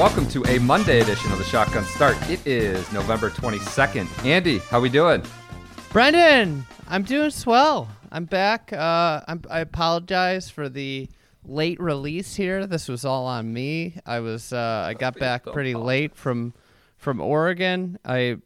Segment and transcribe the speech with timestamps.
[0.00, 2.16] welcome to a Monday edition of the Shotgun Start.
[2.30, 4.24] It is November 22nd.
[4.24, 5.22] Andy, how we doing?
[5.92, 7.86] Brendan, I'm doing swell.
[8.10, 8.72] I'm back.
[8.72, 11.06] Uh, I'm, I apologize for the
[11.44, 12.66] late release here.
[12.66, 13.98] This was all on me.
[14.06, 16.54] I was uh, I got back pretty late from
[16.96, 17.98] from Oregon.
[18.02, 18.38] I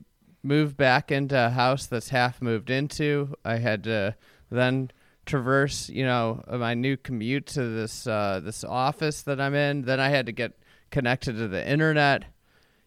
[0.42, 3.32] moved back into a house that's half moved into.
[3.44, 4.16] I had to
[4.50, 4.91] then
[5.24, 9.82] traverse, you know, my new commute to this uh, this office that I'm in.
[9.82, 10.58] Then I had to get
[10.95, 12.25] connected to the internet.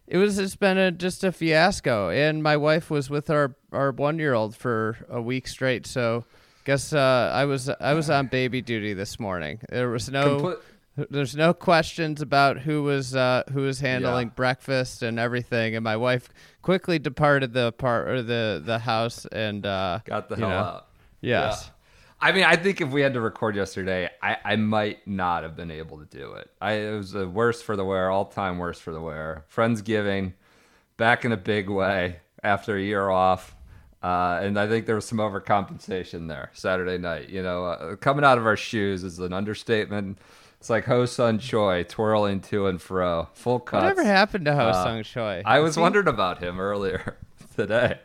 [0.06, 3.92] It was it's been a, just a fiasco, and my wife was with our our
[3.92, 5.86] one year old for a week straight.
[5.86, 6.24] So,
[6.64, 9.60] guess uh, I was I was on baby duty this morning.
[9.68, 10.60] There was no Compl-
[11.10, 14.34] there's no questions about who was uh, who was handling Yeah.
[14.34, 15.76] breakfast and everything.
[15.76, 16.30] And my wife
[16.62, 20.86] quickly departed the part or the the house and uh, Got the hell know, out.
[21.20, 21.64] Yes.
[21.66, 21.72] Yeah.
[22.20, 25.54] I mean, I think if we had to record yesterday, I, I might not have
[25.54, 26.50] been able to do it.
[26.60, 29.44] I it was the worst for the wear, all time worst for the wear.
[29.54, 30.32] Friendsgiving,
[30.96, 33.54] back in a big way after a year off.
[34.02, 37.28] Uh, and I think there was some overcompensation there Saturday night.
[37.30, 40.18] You know, uh, coming out of our shoes is an understatement.
[40.60, 43.82] It's like Ho Sung Choi twirling to and fro, full cuts.
[43.82, 45.42] Whatever happened to Ho Uh, Sung Choi?
[45.44, 47.16] I was wondering about him earlier
[47.56, 47.98] today.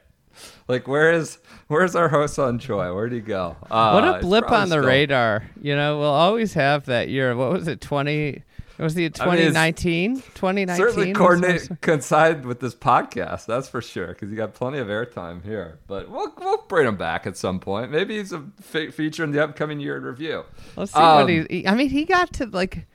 [0.68, 2.94] Like, where is where's our Ho Sung Choi?
[2.94, 3.58] Where'd he go?
[3.70, 5.44] Uh, what a blip on the still- radar.
[5.62, 7.36] You know, we'll always have that year.
[7.36, 7.82] What was it?
[7.82, 8.44] 20
[8.80, 10.16] was the I mean, 2019?
[10.34, 10.76] 2019.
[10.76, 13.46] Certainly coordinate coincide with this podcast.
[13.46, 15.80] That's for sure, because you got plenty of airtime here.
[15.88, 17.92] But we'll we'll bring him back at some point.
[17.92, 20.44] Maybe he's a fe- feature in the upcoming year in review.
[20.76, 22.88] Let's see what Um, he, he- I mean, he got to like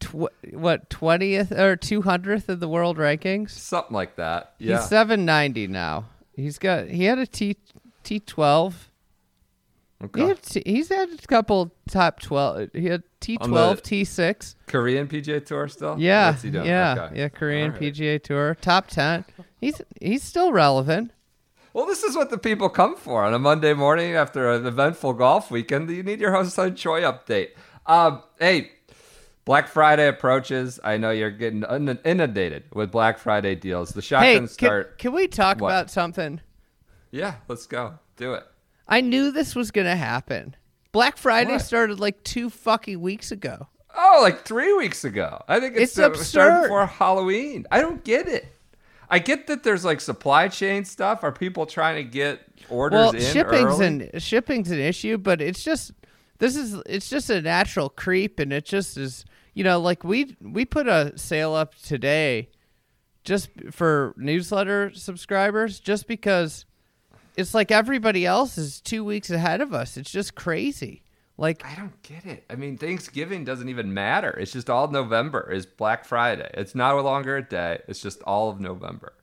[0.00, 3.50] tw- what 20th or 200th of the world rankings.
[3.50, 4.54] Something like that.
[4.58, 4.78] Yeah.
[4.78, 6.06] He's 790 now.
[6.40, 7.56] He's got he had a T
[8.04, 8.74] T12.
[10.00, 10.28] He okay.
[10.28, 12.70] had t- he's had a couple top 12.
[12.72, 13.38] He had T12,
[13.82, 14.54] T6.
[14.66, 15.96] Korean PGA Tour still.
[15.98, 16.34] Yeah.
[16.34, 16.48] He?
[16.48, 16.96] Yeah.
[16.98, 17.20] Okay.
[17.20, 17.80] Yeah, Korean right.
[17.80, 19.26] PGA Tour, top 10.
[19.60, 21.12] He's he's still relevant.
[21.74, 25.12] Well, this is what the people come for on a Monday morning after an eventful
[25.12, 25.88] golf weekend.
[25.90, 27.50] You need your Ho Sung Choi update.
[27.86, 28.72] Um, hey,
[29.50, 30.78] Black Friday approaches.
[30.84, 31.64] I know you're getting
[32.04, 33.90] inundated with Black Friday deals.
[33.90, 34.98] The Hey, shotgun can, start.
[34.98, 35.70] can we talk What?
[35.70, 36.40] about something?
[37.10, 37.98] Yeah, let's go.
[38.16, 38.44] Do it.
[38.86, 40.54] I knew this was going to happen.
[40.92, 41.62] Black Friday What?
[41.62, 43.66] started like 2 fucking weeks ago.
[43.96, 45.42] Oh, like three weeks ago.
[45.48, 46.20] I think it's, It's uh, started
[46.54, 46.62] absurd.
[46.62, 47.66] before Halloween.
[47.72, 48.46] I don't get it.
[49.10, 51.24] I get that there's like supply chain stuff.
[51.24, 54.10] Are people trying to get orders well, in shipping's early?
[54.12, 55.90] an shipping's an issue, but it's just
[56.38, 59.24] this is it's just a natural creep, and it just is
[59.54, 62.48] you know like we we put a sale up today
[63.24, 66.64] just for newsletter subscribers, just because
[67.36, 69.96] it's like everybody else is two weeks ahead of us.
[69.96, 71.02] It's just crazy.
[71.36, 72.44] Like I don't get it.
[72.50, 74.30] I mean, Thanksgiving doesn't even matter.
[74.30, 76.50] It's just all November is Black Friday.
[76.54, 77.80] It's no longer a day.
[77.88, 79.14] It's just all of November.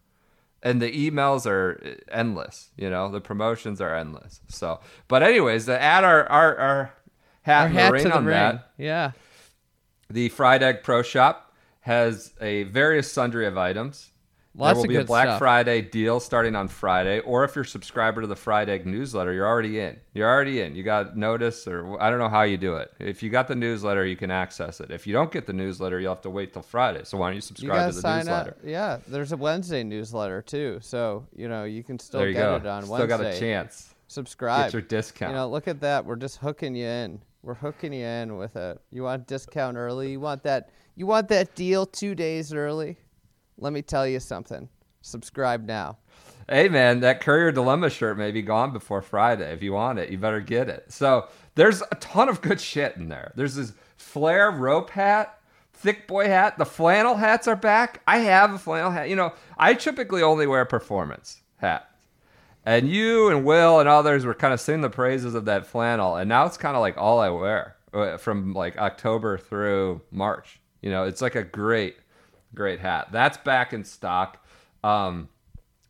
[0.63, 4.41] And the emails are endless, you know, the promotions are endless.
[4.47, 6.93] So, but anyways, the add our our, our
[7.43, 8.33] hat, our hat ring to the on ring.
[8.33, 9.11] that, Yeah.
[10.09, 14.11] The Fried Egg Pro Shop has a various sundry of items.
[14.59, 15.37] Lots there will be a Black stuff.
[15.39, 19.31] Friday deal starting on Friday, or if you're a subscriber to the Fried Egg newsletter,
[19.31, 19.99] you're already in.
[20.15, 20.73] You're already in.
[20.75, 22.91] You got notice, or I don't know how you do it.
[22.97, 24.89] If you got the newsletter, you can access it.
[24.89, 27.01] If you don't get the newsletter, you'll have to wait till Friday.
[27.03, 28.49] So why don't you You subscribe gotta to the sign newsletter?
[28.49, 28.57] up.
[28.63, 32.55] Yeah, there's a Wednesday newsletter too, so you know you can still you get go.
[32.55, 33.13] it on Still Wednesday.
[33.15, 33.93] Still got a chance.
[34.07, 34.65] Subscribe.
[34.67, 35.33] Get your discount.
[35.33, 36.03] You know, look at that.
[36.03, 37.21] We're just hooking you in.
[37.47, 38.77] We're hooking you in with it.
[38.91, 40.11] You want discount early?
[40.11, 40.69] You want that?
[40.97, 42.97] You want that deal two days early?
[43.57, 44.67] Let me tell you something.
[44.99, 45.97] Subscribe now.
[46.49, 49.49] hey man, that Courier Dilemma shirt may be gone before Friday.
[49.53, 50.91] If you want it, you better get it.
[50.91, 53.31] So there's a ton of good shit in there.
[53.37, 55.39] There's this flare rope hat,
[55.71, 56.57] thick boy hat.
[56.57, 58.01] The flannel hats are back.
[58.05, 59.07] I have a flannel hat.
[59.07, 61.85] You know, I typically only wear performance hats.
[62.67, 66.17] And you and Will and others were kind of singing the praises of that flannel,
[66.17, 70.59] and now it's kind of like all I wear uh, from like October through March.
[70.81, 71.95] You know, it's like a great,
[72.53, 73.07] great hat.
[73.09, 74.45] That's back in stock.
[74.83, 75.29] Um,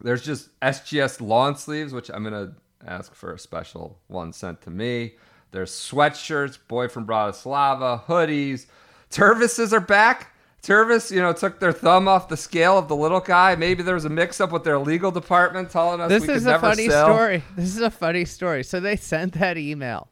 [0.01, 2.53] there's just SGS lawn sleeves, which I'm gonna
[2.85, 5.15] ask for a special one sent to me.
[5.49, 8.67] There's sweatshirts, boy from Bratislava, hoodies.
[9.09, 10.31] Tervises are back.
[10.67, 13.55] Tervis, you know, took their thumb off the scale of the little guy.
[13.55, 16.39] Maybe there was a mix up with their legal department telling us we could never
[16.41, 17.05] sell This is a funny sell.
[17.15, 17.43] story.
[17.55, 18.63] This is a funny story.
[18.65, 20.09] So they sent that email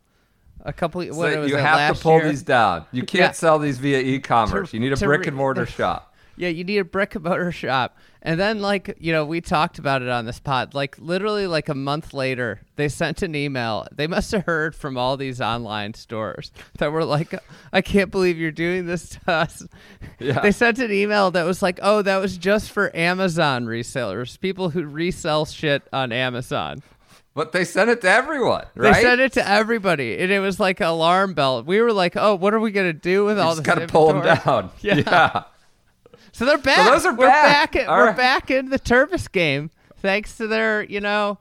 [0.63, 1.01] a couple.
[1.01, 2.29] So what was you have to pull year?
[2.29, 2.85] these down.
[2.93, 3.31] You can't Yeah.
[3.33, 4.71] sell these via e-commerce.
[4.71, 6.14] To- you need a brick re- and mortar shop.
[6.37, 7.97] Yeah, you need a brick and mortar shop.
[8.21, 10.73] And then, like, you know, we talked about it on this pod.
[10.73, 13.87] Like, literally, like a month later, they sent an email.
[13.91, 17.35] They must have heard from all these online stores that were like,
[17.71, 19.63] I can't believe you're doing this to us.
[20.19, 20.39] Yeah.
[20.41, 24.71] They sent an email that was like, oh, that was just for Amazon resellers, people
[24.71, 26.81] who resell shit on Amazon.
[27.35, 28.93] But they sent it to everyone, right?
[28.93, 31.63] They sent it to everybody, and it was like alarm bell.
[31.63, 33.75] We were like, oh, what are we going to do with You all just this
[33.75, 34.71] gotta pull them down.
[34.79, 34.95] Yeah.
[34.95, 35.43] yeah.
[36.35, 36.91] So they're back.
[36.91, 37.71] those are we're back.
[37.71, 37.83] back.
[37.83, 38.17] at, we're right.
[38.17, 41.37] back in the Tervis game, thanks to their, you know,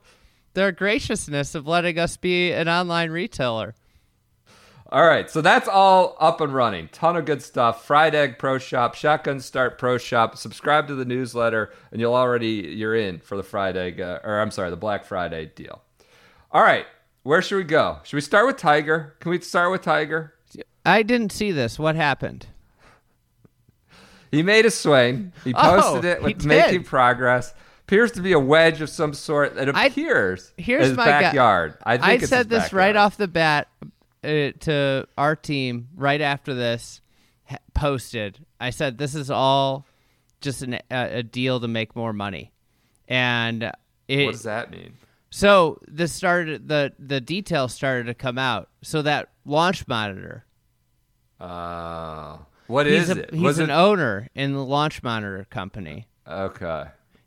[0.53, 3.75] their graciousness of letting us be an online retailer.
[4.91, 6.87] All right, so that's all up and running.
[6.93, 7.85] Ton of good stuff.
[7.85, 10.39] Fried Egg Pro Shop, Shotgun Start Pro Shop.
[10.39, 14.39] Subscribe to the newsletter, and you'll already you're in for the Fried Egg, uh, or
[14.39, 15.83] I'm sorry, the Black Friday deal.
[16.53, 16.87] All right,
[17.25, 17.99] where should we go?
[18.05, 19.17] Should we start with Tiger?
[19.19, 20.35] Can we start with Tiger?
[20.87, 21.81] I didn't see this.
[21.81, 22.47] What happened?
[24.35, 25.33] He made a swing.
[25.45, 27.55] He Oh, posted it with making progress.
[27.83, 29.57] Appears to be a wedge of some sort.
[29.59, 31.75] I- appears here's his my gu- backyard.
[31.85, 36.21] I think I said his this right off the bat uh, to our team right
[36.21, 37.01] after this
[37.45, 38.39] ha- posted.
[38.59, 39.87] I said this is all
[40.41, 42.53] just an, a, a deal to make more money,
[43.07, 43.71] and
[44.09, 44.95] it, What does that mean?
[45.29, 48.71] So this started the the details started to come out.
[48.83, 50.47] So that launch monitor,
[51.41, 53.31] Uh, what he's is a, it?
[53.35, 56.07] he's Was an it owner in the launch monitor company.
[56.27, 56.85] Okay.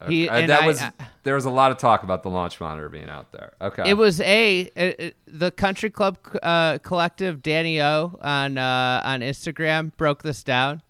[0.08, 0.92] He- Uh, and that I- was I-
[1.24, 3.54] there was a lot of talk about the launch monitor being out there.
[3.60, 3.90] Okay.
[3.90, 9.22] It was a it, it- the Country Club uh, Collective Danny O on uh, on
[9.22, 10.82] Instagram broke this down.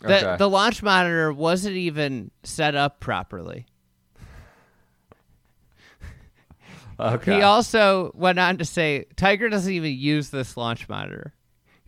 [0.00, 0.36] The Okay.
[0.36, 3.64] the launch monitor wasn't even set up properly.
[7.00, 7.36] okay.
[7.36, 11.32] He also went on to say Tiger doesn't even use this launch monitor.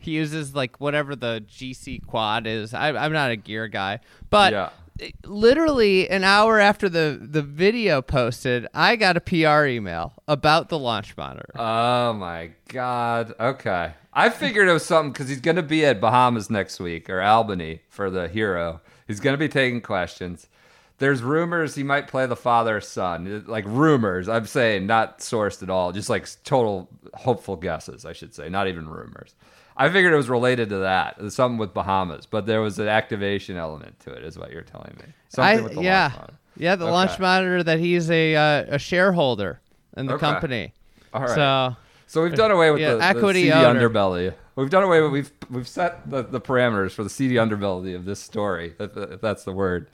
[0.04, 2.72] He uses like whatever the GCQuad is.
[2.74, 4.70] I, I'm not a gear guy, but Yeah.
[5.24, 10.78] literally an hour after the the video posted, I got a PR email about the
[10.78, 11.50] launch monitor.
[11.56, 13.34] oh my god.
[13.38, 13.92] Okay.
[14.12, 17.20] I figured it was something because he's going to be at Bahamas next week or
[17.20, 18.80] Albany for the Hero.
[19.08, 20.46] He's going to be taking questions.
[20.98, 23.26] There's rumors he might play the father son.
[23.44, 24.28] Uh, like rumors.
[24.28, 25.90] I'm saying not sourced at all.
[25.90, 28.48] Just like total hopeful guesses, I should say.
[28.48, 29.34] Not even rumors.
[29.76, 31.20] I figured it was related to that.
[31.32, 34.94] Something with Bahamas, but there was an activation element to it, is what you're telling
[34.98, 35.12] me.
[35.28, 36.34] Something I, with the yeah, launch monitor.
[36.56, 36.92] yeah, the Okay.
[36.92, 39.60] launch monitor that he's a uh, a shareholder
[39.96, 40.20] in the Okay.
[40.20, 40.72] company.
[41.12, 41.30] All right.
[41.34, 41.76] So
[42.06, 43.88] So we've done away with Yeah, the, the equity seedy owner.
[43.88, 44.34] underbelly.
[44.56, 48.04] We've done away with we've we've set the, the parameters for the CD underbelly of
[48.04, 49.88] this story, if, if that's the word.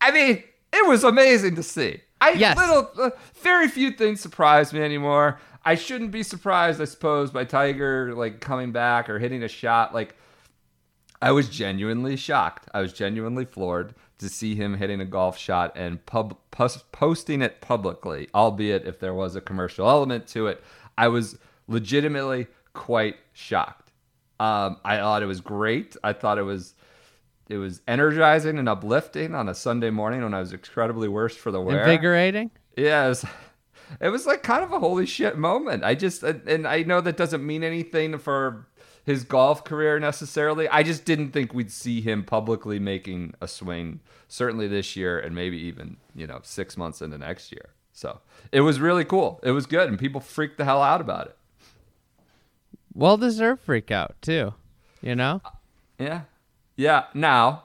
[0.00, 2.00] I mean, it was amazing to see.
[2.20, 2.56] I Yes.
[2.56, 3.10] little uh,
[3.42, 5.40] very few things surprise me anymore.
[5.68, 9.92] I shouldn't be surprised, I suppose, by Tiger like coming back or hitting a shot.
[9.92, 10.16] Like
[11.20, 12.70] I was genuinely shocked.
[12.72, 17.42] I was genuinely floored to see him hitting a golf shot and pub, pos- posting
[17.42, 20.64] it publicly, albeit if there was a commercial element to it.
[20.96, 21.36] I was
[21.66, 23.92] legitimately quite shocked.
[24.40, 25.98] Um, I thought it was great.
[26.02, 26.76] I thought it was
[27.50, 31.50] it was energizing and uplifting on a Sunday morning when I was incredibly worse for
[31.50, 31.80] the wear.
[31.80, 32.52] invigorating.
[32.74, 33.12] Yeah,
[34.00, 35.84] it was, like kind of a holy shit moment.
[35.84, 38.66] I just and I know that doesn't mean anything for
[39.04, 40.68] his golf career necessarily.
[40.68, 45.34] I just didn't think we'd see him publicly making a swing certainly this year and
[45.34, 47.70] maybe even, you know, 6 months into next year.
[47.92, 48.20] So,
[48.52, 49.40] it was really cool.
[49.42, 51.36] It was good and people freaked the hell out about it.
[52.92, 54.52] Well deserved freak out too.
[55.00, 55.40] You know.
[55.44, 55.50] Uh,
[55.98, 56.20] yeah.
[56.76, 57.64] Yeah, now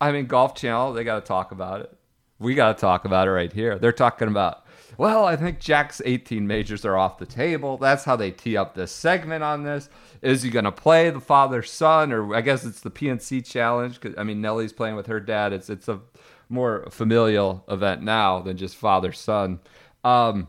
[0.00, 1.96] I mean Golf Channel, they got to talk about it.
[2.40, 3.78] We got to talk about it right here.
[3.78, 4.61] They're talking about,
[4.98, 7.76] well, I think Jack's 18 majors are off the table.
[7.78, 9.88] That's how they tee up this segment on this.
[10.20, 14.00] Is he going to play the father son, or I guess it's the PNC challenge?
[14.00, 15.52] Cause, I mean, Nelly's playing with her dad.
[15.52, 16.00] It's it's a
[16.48, 19.60] more familial event now than just father son.
[20.04, 20.48] Um,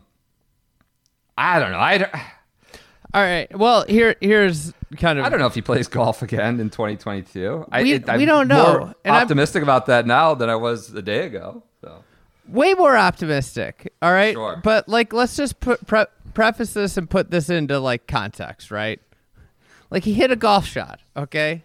[1.36, 1.78] I don't know.
[1.78, 2.14] I don't,
[3.14, 3.58] All right.
[3.58, 7.66] Well, here here's kind of I don't know if he plays golf again in 2022.
[7.72, 8.78] I, We- I'm we don't know.
[8.78, 11.62] More And I'm- optimistic about that now than I was a day ago.
[11.80, 12.04] So
[12.48, 13.92] way more optimistic.
[14.02, 14.34] All right.
[14.34, 14.60] Sure.
[14.62, 19.00] But like, let's just put pre- preface this and put this into like context, right?
[19.90, 21.00] Like he hit a golf shot.
[21.16, 21.64] Okay.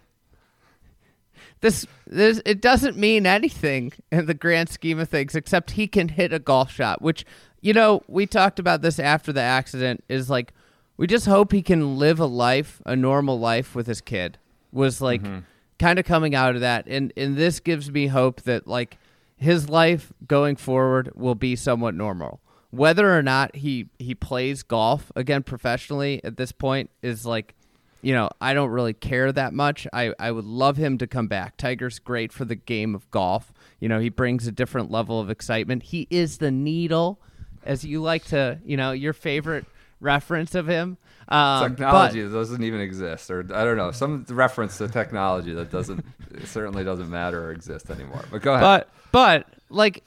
[1.60, 6.08] this this it doesn't mean anything in the grand scheme of things except he can
[6.08, 7.26] hit a golf shot, which
[7.60, 10.52] you know, we talked about this after the accident is like
[10.96, 14.38] we just hope he can live a life, a normal life with his kid.
[14.72, 15.40] Was like mm-hmm.
[15.80, 18.96] kind of coming out of that and and this gives me hope that like
[19.40, 22.40] his life going forward will be somewhat normal.
[22.70, 27.56] Whether or not he he plays golf again professionally at this point is like
[28.02, 29.86] you know, I don't really care that much.
[29.92, 31.56] I, I would love him to come back.
[31.56, 33.52] Tiger's great for the game of golf.
[33.78, 35.82] You know, he brings a different level of excitement.
[35.82, 37.20] He is the needle,
[37.62, 39.66] as you like to, you know, your favorite
[40.00, 40.96] reference of him.
[41.28, 45.52] Um, technology but- that doesn't even exist, or I don't know, some reference to technology
[45.54, 48.24] that doesn't it certainly doesn't matter or exist anymore.
[48.30, 48.62] But go ahead.
[48.62, 50.02] but but like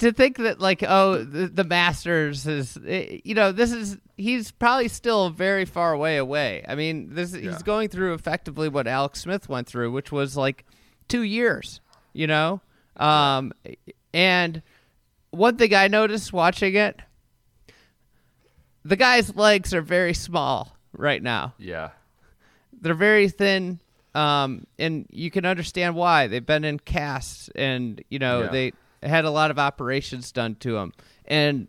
[0.00, 4.50] to think that like oh the, the masters is eh, you know this is he's
[4.50, 7.52] probably still very far away away i mean this Yeah.
[7.52, 10.64] he's going through effectively what alex smith went through which was like
[11.06, 11.80] two years
[12.12, 12.60] you know
[12.96, 13.52] um
[14.12, 14.62] and
[15.30, 17.00] one thing i noticed watching it
[18.88, 21.90] the guy's legs are very small right now yeah,
[22.80, 23.80] they're very thin
[24.14, 28.48] um, and you can understand why they've been in casts and you know Yeah.
[28.48, 30.92] they had a lot of operations done to them
[31.26, 31.68] and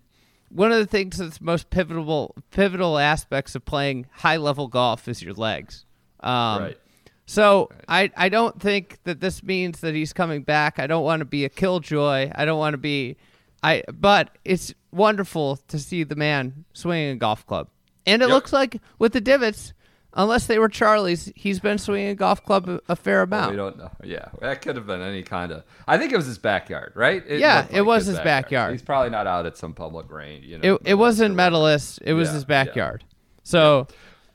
[0.49, 5.21] one of the things that's most pivotal pivotal aspects of playing high level golf is
[5.21, 5.85] your legs
[6.21, 6.77] um, right.
[7.25, 10.79] so I, I don't think that this means that he's coming back.
[10.79, 12.31] I don't want to be a killjoy.
[12.33, 13.15] I don't want to be
[13.61, 17.67] I but it's wonderful to see the man swinging a golf club.
[18.05, 18.33] And it Yep.
[18.33, 19.73] looks like with the divots,
[20.13, 23.51] unless they were Charlie's, he's been swinging a golf club a, a fair amount.
[23.51, 23.91] we don't know.
[24.03, 25.63] Yeah, that could have been any kind of.
[25.87, 27.23] I think it was his backyard, right?
[27.27, 28.71] Yeah, looked it was his backyard.
[28.71, 30.45] He's probably not out at some public range.
[30.45, 32.47] You know, it it wasn't medalist, it was Yeah, his yeah.
[32.47, 33.03] backyard.
[33.43, 33.87] So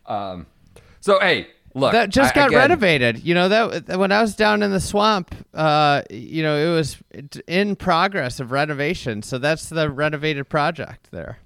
[0.06, 0.46] Um,
[1.00, 3.24] so hey, look, that just I- got again, renovated.
[3.24, 6.96] You know that when I was down in the swamp, uh, you know it was
[7.46, 9.22] in progress of renovation.
[9.22, 11.38] So that's the renovated project there.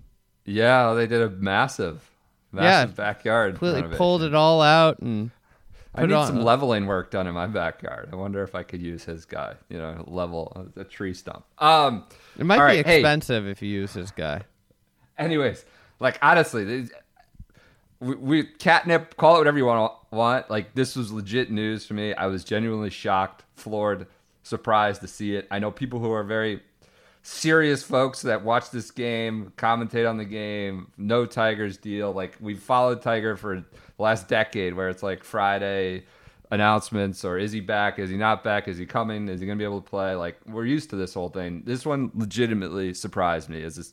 [0.45, 2.09] Yeah, they did a massive,
[2.55, 3.53] Yeah, massive backyard.
[3.55, 3.99] Completely renovation.
[3.99, 5.31] pulled it all out and
[5.95, 8.09] I need on- some leveling work done in my backyard.
[8.13, 9.55] I wonder if I could use his guy.
[9.69, 11.45] You know, level a tree stump.
[11.59, 12.05] Um,
[12.39, 14.43] It might be right, hey, expensive if you use his guy.
[15.19, 15.65] anyways,
[16.01, 16.93] like honestly, these-
[18.01, 19.93] we, we catnip, call it whatever you want.
[20.11, 22.15] Want like this was legit news for me.
[22.15, 24.07] I was genuinely shocked, floored,
[24.43, 25.47] surprised to see it.
[25.51, 26.63] I know people who are very
[27.23, 32.13] serious folks that watch this game, commentate on the game, no Tiger's deal.
[32.13, 33.65] Like we've followed Tiger for the
[33.99, 36.05] last decade, where it's like Friday
[36.51, 37.99] announcements or is he back?
[37.99, 38.69] Is he not back?
[38.69, 39.29] Is he coming?
[39.29, 40.15] Is he going to be able to play?
[40.15, 41.63] Like we're used to this whole thing.
[41.67, 43.63] This one legitimately surprised me.
[43.63, 43.93] Is this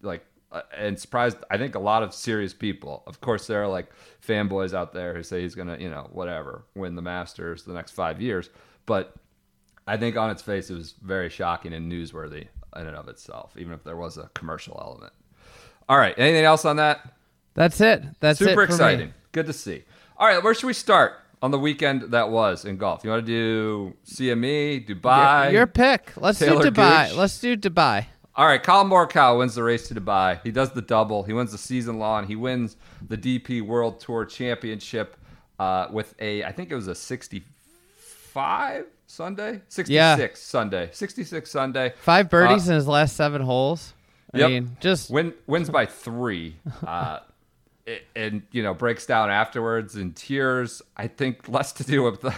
[0.00, 3.02] like Uh, and surprised I think a lot of serious people.
[3.06, 3.90] Of course, there are like
[4.26, 7.72] fanboys out there who say he's going to you know whatever win the Masters the
[7.72, 8.50] next five years,
[8.84, 9.14] but
[9.86, 13.54] I think on its face it was very shocking and newsworthy in and of itself,
[13.58, 15.12] even if there was a commercial element.
[15.88, 17.14] All right, anything else on that?
[17.54, 18.02] That's it.
[18.20, 18.64] That's it Super me.
[18.64, 19.14] exciting.
[19.32, 19.84] Good to see.
[20.16, 23.02] All right, where should we start on the weekend that was in golf?
[23.04, 25.44] You want to do CME, Dubai?
[25.44, 26.12] Your, your pick.
[26.16, 27.08] Let's Talor do Dubai.
[27.08, 27.16] Gooch.
[27.16, 28.06] Let's do Dubai.
[28.34, 30.40] All right, Collin Morikawa wins the race to Dubai.
[30.42, 31.22] He does the double.
[31.22, 32.26] He wins the season long.
[32.26, 35.16] He wins the DP World Tour Championship
[35.58, 40.28] uh, with a, I think it was a 65 Sunday, 66 Yeah.
[40.34, 41.92] Sunday, 66 Sunday.
[41.98, 43.92] Five birdies Uh, in his last seven holes.
[44.32, 44.48] I Yep.
[44.50, 47.18] mean, just Win, wins by three, uh,
[47.86, 50.80] it- and you know breaks down afterwards in tears.
[50.96, 52.34] I think less to do with the,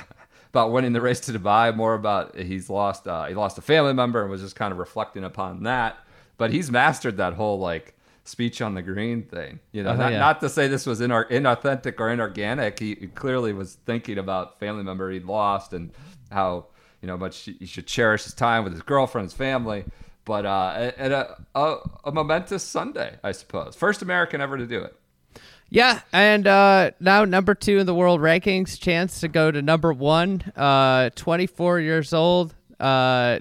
[0.55, 3.93] about winning the race to Dubai, more about he's lost uh, he lost a family
[3.93, 5.99] member and was just kind of reflecting upon that.
[6.37, 9.59] But he's mastered that whole like speech on the green thing.
[9.73, 10.19] You know, Oh, not, yeah.
[10.19, 12.79] not to say this was inar- inauthentic or inorganic.
[12.79, 15.91] He, he clearly was thinking about family member he'd lost and
[16.31, 16.67] how
[17.03, 19.85] you know much he should cherish his time with his girlfriend, his family.
[20.25, 23.75] But uh, at a, a, a momentous Sunday, I suppose.
[23.77, 24.97] First American ever to do it.
[25.75, 29.93] Yeah, and uh, now number two in the world rankings, chance to go to number
[29.93, 30.41] one.
[30.55, 33.41] Uh, 24 years old, uh,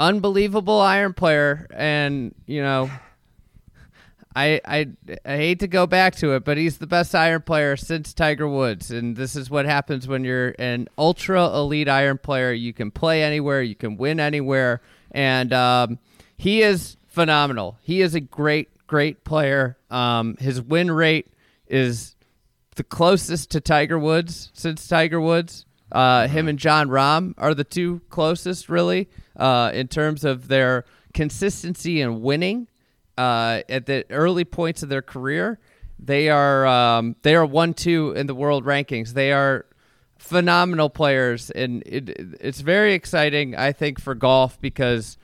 [0.00, 2.90] unbelievable iron player, and you know,
[4.34, 4.88] I, I
[5.26, 8.48] I hate to go back to it, but he's the best iron player since Tiger
[8.48, 12.54] Woods, and this is what happens when you're an ultra elite iron player.
[12.54, 14.80] You can play anywhere, you can win anywhere,
[15.10, 15.98] and um,
[16.38, 17.76] he is phenomenal.
[17.82, 19.76] He is a great, great player.
[19.90, 21.26] Um, his win rate
[21.68, 22.16] is
[22.76, 25.64] the closest to Tiger Woods since Tiger Woods.
[25.90, 30.84] Uh, him and Jon Rahm are the two closest, really, uh, in terms of their
[31.14, 32.68] consistency in winning.
[33.16, 35.58] Uh, at the early points of their career,
[35.98, 39.14] they are um, they are one two in the world rankings.
[39.14, 39.64] They are
[40.18, 45.16] phenomenal players, and it, it's very exciting, I think, for golf because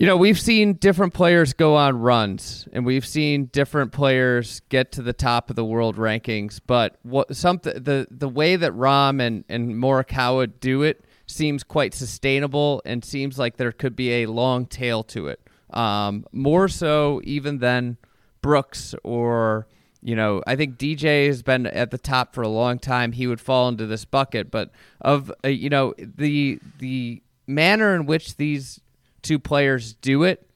[0.00, 4.92] you know we've seen different players go on runs, and we've seen different players get
[4.92, 6.58] to the top of the world rankings.
[6.66, 11.92] But what something the the way that Rahm and and Morikawa do it seems quite
[11.92, 15.38] sustainable, and seems like there could be a long tail to it.
[15.68, 17.98] Um, more so even than
[18.40, 19.66] Brooks or
[20.02, 23.12] you know, I think DJ has been at the top for a long time.
[23.12, 24.70] He would fall into this bucket, but
[25.02, 28.80] of uh, you know the the manner in which these
[29.22, 30.46] two players do it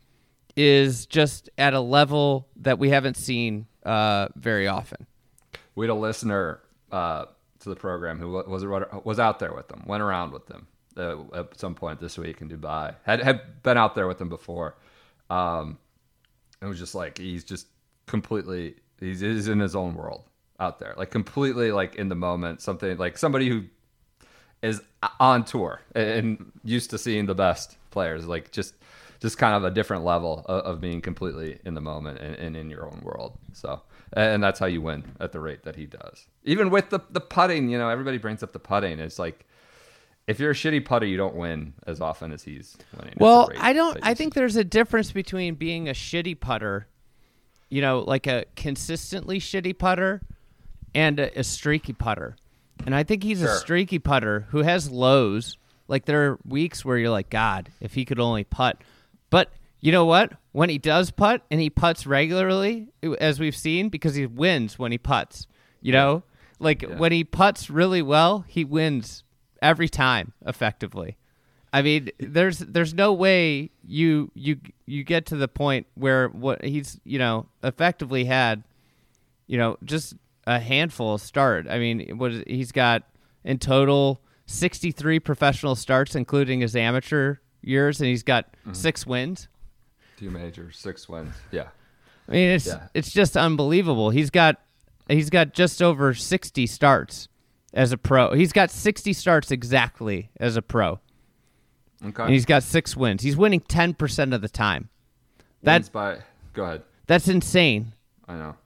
[0.57, 5.07] is just at a level that we haven't seen uh, very often.
[5.75, 6.61] We had a listener
[6.93, 7.27] uh,
[7.61, 8.65] to the program who was
[9.05, 10.67] was out there with them, went around with them
[10.97, 12.95] uh, at some point this week in Dubai.
[13.05, 14.77] Had had been out there with them before.
[15.31, 15.79] Um,
[16.63, 17.67] it was just like he's just
[18.07, 20.25] completely he's, he's in his own world
[20.61, 22.61] out there, like completely like in the moment.
[22.61, 23.65] Something like somebody who
[24.63, 24.81] is
[25.21, 28.75] on tour and used to seeing the best players, like just
[29.21, 32.57] just kind of a different level of, of being completely in the moment and, and,
[32.57, 33.39] in your own world.
[33.55, 33.81] So,
[34.13, 36.27] and that's how you win at the rate that he does.
[36.43, 38.99] Even with the the putting, you know, everybody brings up the putting.
[38.99, 39.47] It's like
[40.27, 43.15] if you're a shitty putter, you don't win as often as he's winning.
[43.19, 43.99] Well, I don't.
[44.03, 46.87] I think there's a difference between being a shitty putter,
[47.71, 50.21] you know, like a consistently shitty putter,
[50.95, 52.37] and a, a streaky putter.
[52.87, 55.57] And I think he's a streaky putter who has lows.
[55.89, 58.83] Like there are weeks where you're like, God, if he could only putt.
[59.31, 59.51] But
[59.81, 60.33] you know what?
[60.53, 62.89] When he does putt and he putts regularly,
[63.19, 65.47] as we've seen, because he wins when he putts.
[65.83, 66.23] You know,
[66.59, 69.23] like when he putts really well, he wins
[69.61, 71.19] every time effectively.
[71.75, 76.65] I mean, there's there's no way you you you get to the point where what
[76.65, 78.63] he's you know effectively had,
[79.47, 80.15] you know, just
[80.47, 81.67] a handful of start.
[81.69, 83.03] I mean, what he's got
[83.45, 88.73] in total 63 professional starts, including his amateur years, and he's got mm-hmm.
[88.73, 89.49] six wins.
[90.19, 91.35] two majors, six wins.
[91.51, 91.69] Yeah.
[92.29, 92.89] I mean, it's Yeah.
[92.95, 94.11] it's just unbelievable.
[94.11, 94.61] He's got
[95.09, 97.29] he's got just over 60 starts
[97.73, 98.33] as a pro.
[98.35, 101.01] He's got 60 starts exactly as a pro.
[102.05, 102.23] Okay.
[102.23, 103.23] And he's got six wins.
[103.23, 104.89] He's winning 10% of the time.
[105.63, 106.19] That Wins by.
[106.53, 106.83] Go ahead.
[107.07, 107.95] that's insane.
[108.29, 108.57] I know.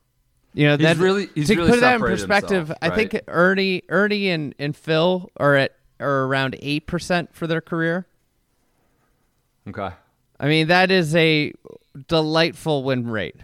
[0.55, 2.69] You know, He's that, really- he's to really put that in perspective.
[2.69, 3.21] himself, I think?
[3.29, 8.07] Ernie, Ernie, and, and Phil are at are around eight percent for their career.
[9.69, 9.91] Okay.
[10.41, 11.53] I mean, that is a
[12.07, 13.37] delightful win rate.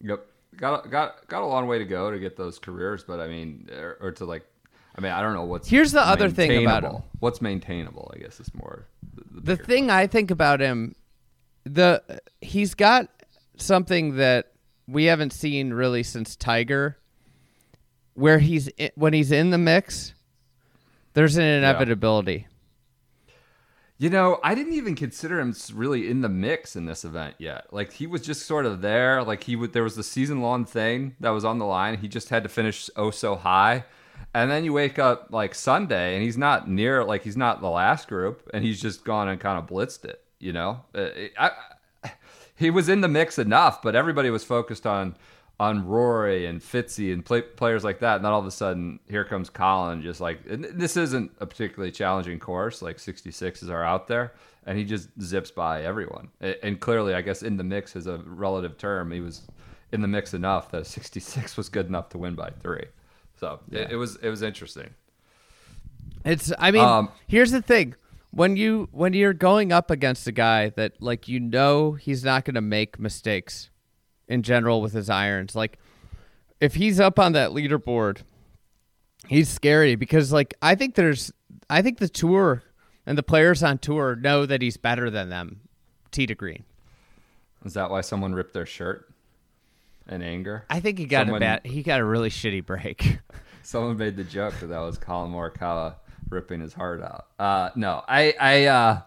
[0.00, 0.26] Yep.
[0.56, 3.68] Got got got a long way to go to get those careers, but I mean,
[3.76, 4.44] or, or to like,
[4.96, 5.68] I mean, I don't know what's.
[5.68, 7.02] Here's the other thing about him.
[7.18, 8.12] What's maintainable?
[8.14, 8.86] I guess is more.
[9.14, 10.94] The, the, the thing I think about him,
[11.64, 13.08] the he's got
[13.56, 14.52] something that
[14.86, 16.98] we haven't seen really since Tiger,
[18.14, 20.14] where he's when he's in the mix,
[21.14, 22.46] there's an inevitability.
[23.98, 27.72] You know, I didn't even consider him really in the mix in this event yet.
[27.72, 29.22] Like he was just sort of there.
[29.22, 29.72] Like he would.
[29.72, 31.98] There was the season long thing that was on the line.
[31.98, 33.84] He just had to finish oh so high,
[34.34, 37.04] and then you wake up like Sunday and he's not near.
[37.04, 40.24] Like he's not the last group, and he's just gone and kind of blitzed it.
[40.40, 41.50] You know, Uh, I,
[42.02, 42.12] I,
[42.56, 45.14] he was in the mix enough, but everybody was focused on
[45.62, 48.16] on Rory and Fitzy and play, players like that.
[48.16, 50.02] And then all of a sudden, here comes Collin.
[50.02, 52.82] Just like this isn't a particularly challenging course.
[52.82, 54.32] Like 66s are out there,
[54.66, 56.30] and he just zips by everyone.
[56.40, 59.12] And clearly, I guess in the mix is a relative term.
[59.12, 59.42] He was
[59.92, 62.86] in the mix enough that 66 was good enough to win by three.
[63.38, 64.90] So it, it was it was interesting.
[66.24, 67.94] It's I mean, Um, here's the thing.
[68.32, 72.44] When you when you're going up against a guy that like you know he's not
[72.44, 73.70] going to make mistakes
[74.32, 75.78] in general with his irons, like
[76.60, 78.18] if he's up on that leaderboard,
[79.28, 81.32] he's scary because like I think there's
[81.68, 82.62] I think the tour
[83.06, 85.60] and the players on tour know that he's better than them
[86.10, 86.64] T to green.
[87.64, 89.12] Is that why someone ripped their shirt
[90.08, 90.64] in anger?
[90.70, 93.18] I think he got Someone- a bad he got a really shitty break.
[93.62, 95.94] Someone made the joke that that was Collin Morikawa
[96.30, 97.26] ripping his heart out.
[97.38, 99.00] Uh, no, I, I, uh,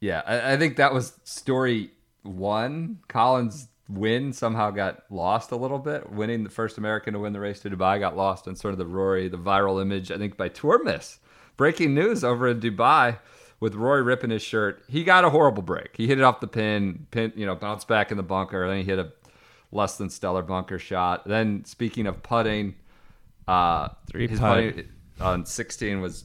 [0.00, 1.90] yeah, I, I think that was story
[2.24, 2.98] one.
[3.06, 6.10] Collin's win somehow got lost a little bit.
[6.10, 8.78] Winning the first American to win the race to Dubai got lost in sort of
[8.78, 11.18] the Rory, the viral image, I think by Tour Miss.
[11.56, 13.18] Breaking news over in Dubai
[13.60, 14.82] with Rory ripping his shirt.
[14.88, 15.90] He got a horrible break.
[15.96, 18.68] He hit it off the pin, pin, you know, bounced back in the bunker.
[18.68, 19.12] Then he hit a
[19.72, 21.26] less than stellar bunker shot.
[21.26, 22.74] Then speaking of putting,
[23.48, 24.74] uh, Three his putt.
[24.74, 24.88] putting
[25.20, 26.24] on 16 was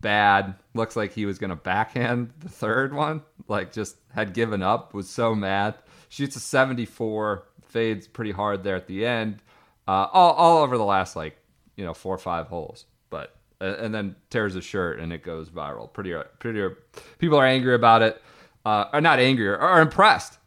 [0.00, 0.54] bad.
[0.74, 3.22] Looks like he was going to backhand the third one.
[3.48, 4.94] Like just had given up.
[4.94, 5.74] Was so mad.
[6.10, 7.46] Shoots a 74.
[7.62, 9.40] Fades pretty hard there at the end.
[9.88, 11.38] Uh, all all over the last like
[11.76, 12.84] you know four or five holes.
[13.08, 15.92] but and then tears a shirt and it goes viral.
[15.92, 16.74] Pretty, pretty.
[17.18, 18.22] People are angry about it,
[18.64, 20.38] uh, are not angry, or are impressed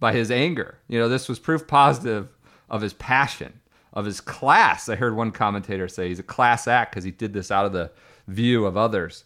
[0.00, 0.78] by his anger.
[0.88, 2.28] You know, this was proof positive
[2.68, 3.60] of his passion,
[3.92, 4.88] of his class.
[4.88, 7.72] I heard one commentator say he's a class act because he did this out of
[7.72, 7.90] the
[8.26, 9.24] view of others,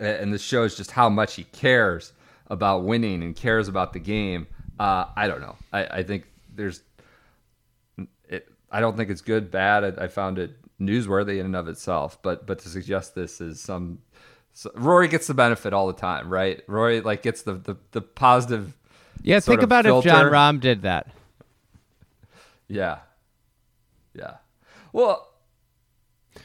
[0.00, 2.12] and this shows just how much he cares
[2.48, 4.46] about winning and cares about the game.
[4.78, 5.56] Uh, I don't know.
[5.72, 6.82] I, I think there's
[8.28, 9.98] it, I don't think it's good, bad.
[9.98, 13.60] I, I found it newsworthy in and of itself, but but to suggest this is
[13.60, 13.98] some
[14.52, 16.62] so Rory gets the benefit all the time, right?
[16.66, 18.76] Rory like gets the the, the positive.
[19.22, 20.30] Yeah, think about if Jon filter.
[20.30, 21.08] Rahm did that.
[22.68, 22.98] Yeah,
[24.14, 24.36] yeah.
[24.92, 25.28] Well,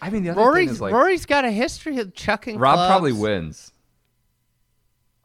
[0.01, 2.57] I mean, the other Rory's thing is like Rory's got a history of chucking.
[2.57, 2.89] Rob clubs.
[2.89, 3.71] probably wins.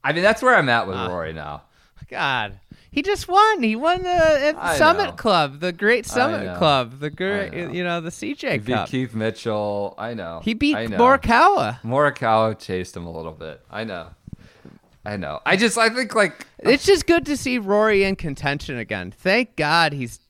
[0.03, 1.07] I mean, that's where I'm at with Ah.
[1.09, 1.63] Rory now.
[2.11, 2.61] God,
[2.95, 3.61] he just won.
[3.61, 5.13] He won the I Summit know.
[5.13, 6.57] Club, the Great Summit.
[6.59, 8.89] Club, the great, you know, the CJ He beat Cup.
[8.89, 9.97] Keith Mitchell.
[9.99, 10.41] I know.
[10.45, 10.97] He beat I know.
[10.99, 11.81] Morikawa.
[11.83, 13.61] Morikawa chased him a little bit.
[13.69, 14.11] I know.
[15.05, 15.41] I know.
[15.45, 19.11] I just I think like It's just good to see Rory in contention again.
[19.11, 20.21] Thank God he's,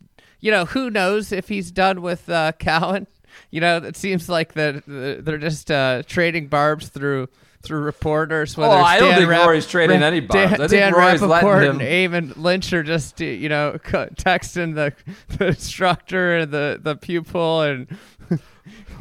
[0.41, 3.07] you know, who knows if he's done with uh, Cowen.
[3.51, 7.29] You know, it seems like that uh, they're just uh, trading barbs through
[7.65, 8.57] through reporters.
[8.57, 10.53] Oh, whether Oh, I don't Dan think Rap- Rory's trading Ra- any barbs.
[10.53, 14.93] I think Dan Rory's Rappaport him- and Eamon Lynch are just you know texting the
[15.39, 17.89] the instructor and the the pupil and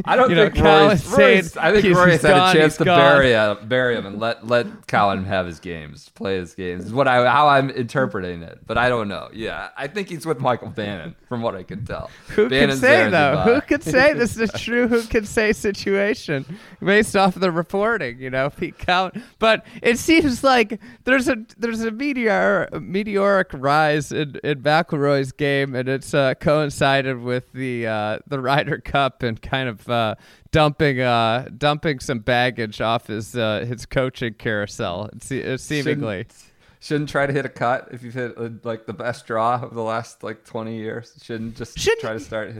[0.05, 2.85] I don't You know, think Cowen's Rory's- I think he's had gone, a chance to
[2.85, 2.97] gone.
[2.99, 6.85] bury uh, bury him and let let Cowen have his games, play his games.
[6.85, 9.29] Is what I how I'm interpreting it, but I don't know.
[9.33, 12.09] Yeah, I think he's with Michael Bannon, from what I can tell.
[12.29, 13.37] Who Bannon's can say though?
[13.41, 14.87] Who could say this is a true?
[14.87, 16.45] Who can say situation
[16.83, 18.19] based off of the reporting?
[18.19, 19.15] You know, Pete Count.
[19.39, 25.31] But it seems like there's a there's a meteor a meteoric rise in, in McIlroy's
[25.31, 30.15] game, and it's uh, coincided with the uh, the Ryder Cup and kind of uh,
[30.51, 35.09] dumping uh, dumping some baggage off his uh, his coaching carousel.
[35.29, 36.17] It's seemingly.
[36.23, 36.45] Shouldn't,
[36.79, 39.73] shouldn't try to hit a cut if you've hit uh, like the best draw of
[39.73, 41.13] the last like 20 years.
[41.23, 42.53] Shouldn't just Shouldn't- try to start.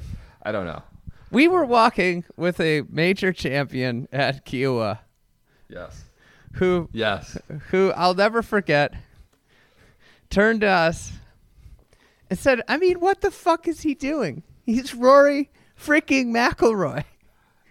[0.44, 0.82] I don't know.
[1.32, 5.00] We were walking with a major champion at Kiawah
[5.68, 6.04] Yes.
[6.54, 7.38] who Yes.
[7.72, 8.94] who I'll never forget,
[10.30, 11.12] turned to us
[12.30, 14.44] and said, I mean, what the fuck is he doing?
[14.66, 17.04] He's Rory freaking McIlroy.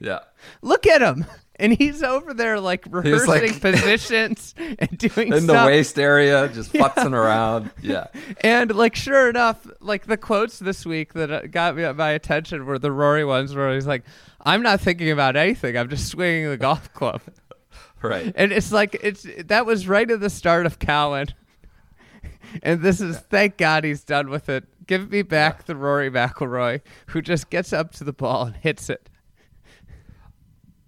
[0.02, 0.18] Yeah.
[0.60, 1.24] Look at him.
[1.56, 5.66] And he's over there like rehearsing like- positions and doing In the stuff.
[5.66, 7.70] waist area, just futzing around.
[7.80, 8.06] Yeah.
[8.40, 12.64] And like, sure enough, like the quotes this week that uh, got me my attention
[12.66, 14.02] were the Rory ones where he's like,
[14.44, 15.76] "I'm not thinking about anything.
[15.76, 17.20] I'm just swinging the golf club."
[18.00, 18.32] Right.
[18.34, 21.28] And it's like it's that was right at the start of Cowen.
[22.62, 24.64] And this is thank God he's done with it.
[24.86, 28.90] Give me back the Rory McIlroy who just gets up to the ball and hits
[28.90, 29.08] it.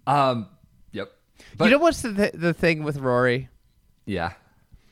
[0.07, 0.47] Um.
[0.91, 1.11] Yep.
[1.57, 3.49] But you know what's the th- the thing with Rory?
[4.05, 4.33] yeah.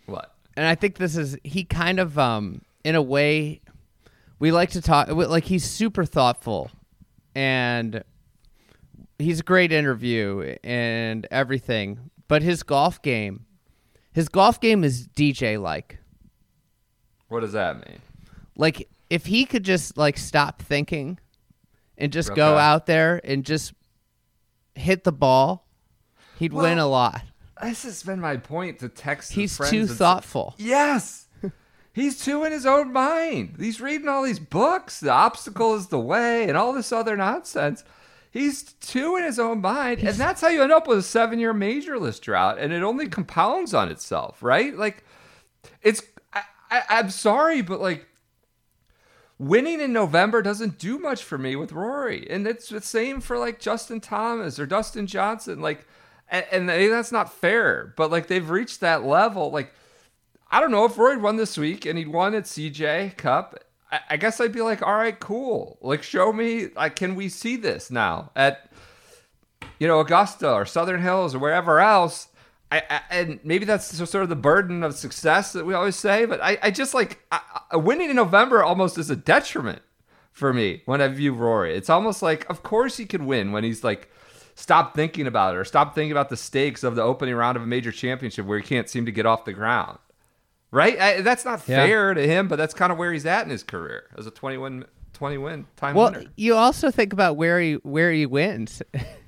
[0.06, 0.34] What?
[0.56, 3.62] And I think this is he kind of um in a way
[4.40, 6.70] we like to talk like he's super thoughtful
[7.34, 8.04] and
[9.18, 13.46] he's a great interview and everything, but his golf game
[14.12, 15.98] his golf game is DJ like.
[17.30, 18.00] What does that mean?
[18.56, 21.20] like if he could just like stop thinking
[21.98, 23.74] and just go out there and just
[24.76, 25.68] hit the ball,
[26.40, 27.22] he'd win a lot.
[27.62, 29.32] This has been my point to text.
[29.34, 30.56] He's friends too thoughtful.
[30.58, 31.28] Yes.
[31.94, 33.58] He's too in his own mind.
[33.60, 35.00] He's reading all these books.
[35.00, 37.84] The obstacle is the way, and all this other nonsense.
[38.32, 41.54] He's too in his own mind, and that's how you end up with a seven-year
[41.54, 44.76] major list drought, and it only compounds on itself, right?
[44.76, 45.04] Like,
[45.84, 46.02] it's.
[46.34, 48.08] I, I, I'm sorry, but like,
[49.44, 53.38] winning in November doesn't do much for me with Rory, and it's the same for
[53.38, 55.60] like Justin Thomas or Dustin Johnson.
[55.60, 55.86] Like,
[56.30, 59.52] and, and that's not fair, but like they've reached that level.
[59.52, 59.74] Like,
[60.50, 63.60] I don't know if Rory won this week and he won at CJ Cup.
[63.92, 65.78] I, I guess I'd be like, all right, cool.
[65.82, 66.68] Like, show me.
[66.76, 68.72] Like, can we see this now at
[69.80, 72.28] you know Augusta or Southern Hills or wherever else?
[72.78, 76.26] I, I, and maybe that's sort of the burden of success that we always say.
[76.26, 77.42] But I, I just like I,
[77.78, 79.82] winning in November almost is a detriment
[80.32, 81.76] for me when I view Rory.
[81.76, 84.10] It's almost like, of course, he could win when he's like,
[84.56, 87.64] stop thinking about it or stop thinking about the stakes of the opening round of
[87.64, 90.00] a major championship where he can't seem to get off the ground.
[90.72, 91.00] Right?
[91.00, 91.86] I, that's not Yeah.
[91.86, 94.32] fair to him, but that's kind of where he's at in his career as a
[94.32, 96.26] 20 win, 20 win time Well, winner.
[96.36, 98.82] you also think about where he where he wins.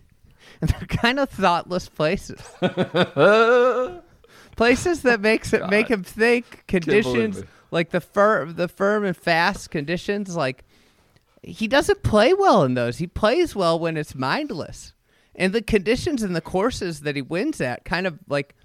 [0.79, 2.41] they're kind of thoughtless places.
[4.55, 9.69] places that makes it make him think conditions like the firm the firm and fast
[9.69, 10.63] conditions like
[11.41, 12.97] he doesn't play well in those.
[12.97, 14.93] He plays well when it's mindless.
[15.35, 18.55] and the conditions and the courses that he wins at kind of like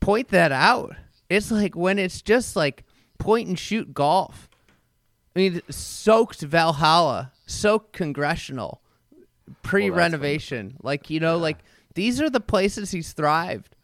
[0.00, 0.96] point that out.
[1.28, 2.84] It's like when it's just like
[3.18, 4.48] point and shoot golf.
[5.36, 8.80] I mean, soaked Valhalla, soaked Congressional,
[9.62, 10.76] pre-renovation.
[10.82, 11.58] like you know, like
[11.94, 13.74] these are the places he's thrived.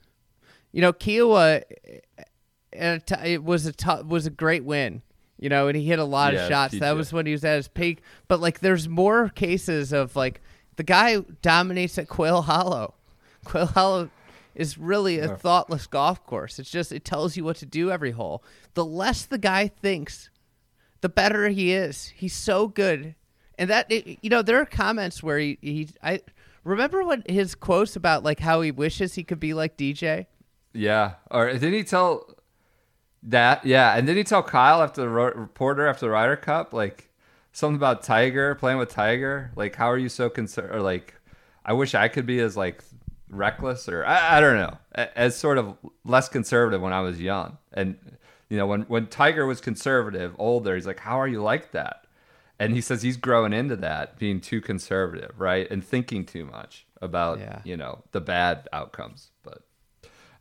[0.73, 2.25] You know, Kiawah, eh, eh,
[2.73, 5.03] at it was a tou- was a great win.
[5.39, 6.79] You know, and he hit a lot Yeah, of shots.
[6.79, 8.03] That was when he was at his peak.
[8.29, 10.41] But like, there's more cases of like
[10.77, 12.95] the guy dominates at Quail Hollow.
[13.45, 14.11] Quail Hollow
[14.55, 16.59] is really a thoughtless golf course.
[16.59, 18.43] It's just it tells you what to do every hole.
[18.75, 20.31] The less the guy thinks,
[21.01, 22.13] the better he is.
[22.17, 23.15] He's so good.
[23.59, 26.21] And that you know, there are comments where he, he I
[26.65, 30.27] remember what his quotes about like how he wishes he could be like DJ.
[30.73, 31.15] Yeah.
[31.31, 32.35] Or didn't he tell
[33.23, 33.65] that?
[33.65, 33.97] Yeah.
[33.97, 37.11] And didn't he tell Kyle after the reporter after the Ryder Cup, like
[37.53, 39.53] something about Tiger playing with Tiger?
[39.57, 40.75] Like, how are you so concerned?
[40.75, 41.15] Or like,
[41.65, 42.83] I wish I could be as like
[43.29, 47.59] reckless or I, I don't know, as sort of less conservative when I was young.
[47.73, 47.97] And
[48.49, 52.04] you know, when when Tiger was conservative, older, he's like, how are you like that?
[52.59, 56.87] And he says he's growing into that, being too conservative, right, and thinking too much
[57.03, 57.61] about Yeah.
[57.65, 59.31] you know the bad outcomes.
[59.43, 59.63] But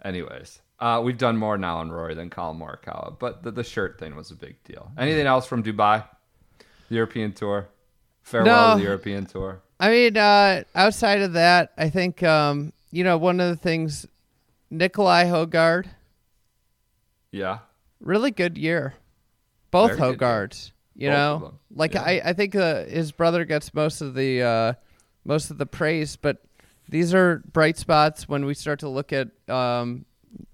[0.06, 3.98] Anyways, uh, we've done more now on Rory than Collin Morikawa, but the, the shirt
[3.98, 4.92] thing was a big deal.
[4.98, 6.04] Anything else from Dubai?
[6.90, 7.70] The European Tour?
[8.22, 8.74] Farewell No.
[8.76, 9.62] to the European Tour.
[9.80, 14.06] I mean, uh, outside of that, I think um, you know one of the things,
[14.70, 15.86] Nicolai Højgaard,
[17.32, 17.60] Yeah.
[18.00, 18.94] really good year.
[19.72, 20.16] Both Very.
[20.18, 22.04] Højgaards, you Both know, like yeah.
[22.04, 24.74] I, I think uh, his brother gets most of the uh,
[25.26, 26.44] most of the praise, but
[26.90, 30.06] these are bright spots when we start to look at um,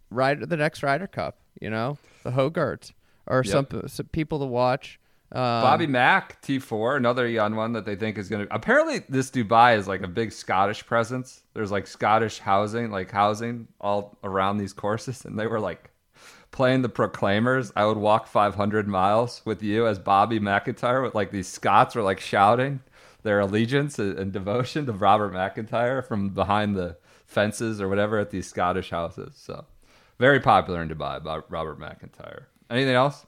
[0.09, 1.37] Ryder, the next Ryder Cup.
[1.59, 2.93] You know, the Højgaards
[3.27, 3.71] or Yep.
[3.71, 4.99] some, some people to watch.
[5.31, 8.55] Um, Bobby Mac, T4, another young one that they think is going to.
[8.55, 11.43] Apparently, this Dubai is like a big Scottish presence.
[11.53, 15.25] There's like Scottish housing, like housing all around these courses.
[15.29, 15.91] And they were like
[16.51, 17.71] playing the Proclaimers.
[17.75, 22.01] I would walk 500 miles with you as Bobby MacIntyre, with like these Scots were
[22.01, 22.81] like shouting
[23.23, 28.47] their allegiance and devotion to Robert MacIntyre from behind the fences or whatever at these
[28.47, 29.35] Scottish houses.
[29.35, 29.65] So,
[30.17, 32.47] very popular in Dubai about Robert MacIntyre.
[32.69, 33.25] Anything else?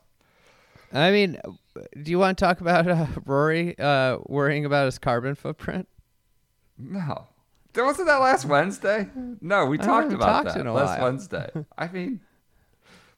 [0.94, 1.40] I mean,
[2.02, 5.88] do you want to talk about uh, Rory uh, worrying about his carbon footprint?
[6.78, 7.28] No.
[7.76, 9.10] Wasn't that last Wednesday?
[9.40, 11.10] No, we talked about talked that last while.
[11.10, 11.50] Wednesday.
[11.78, 12.20] I mean,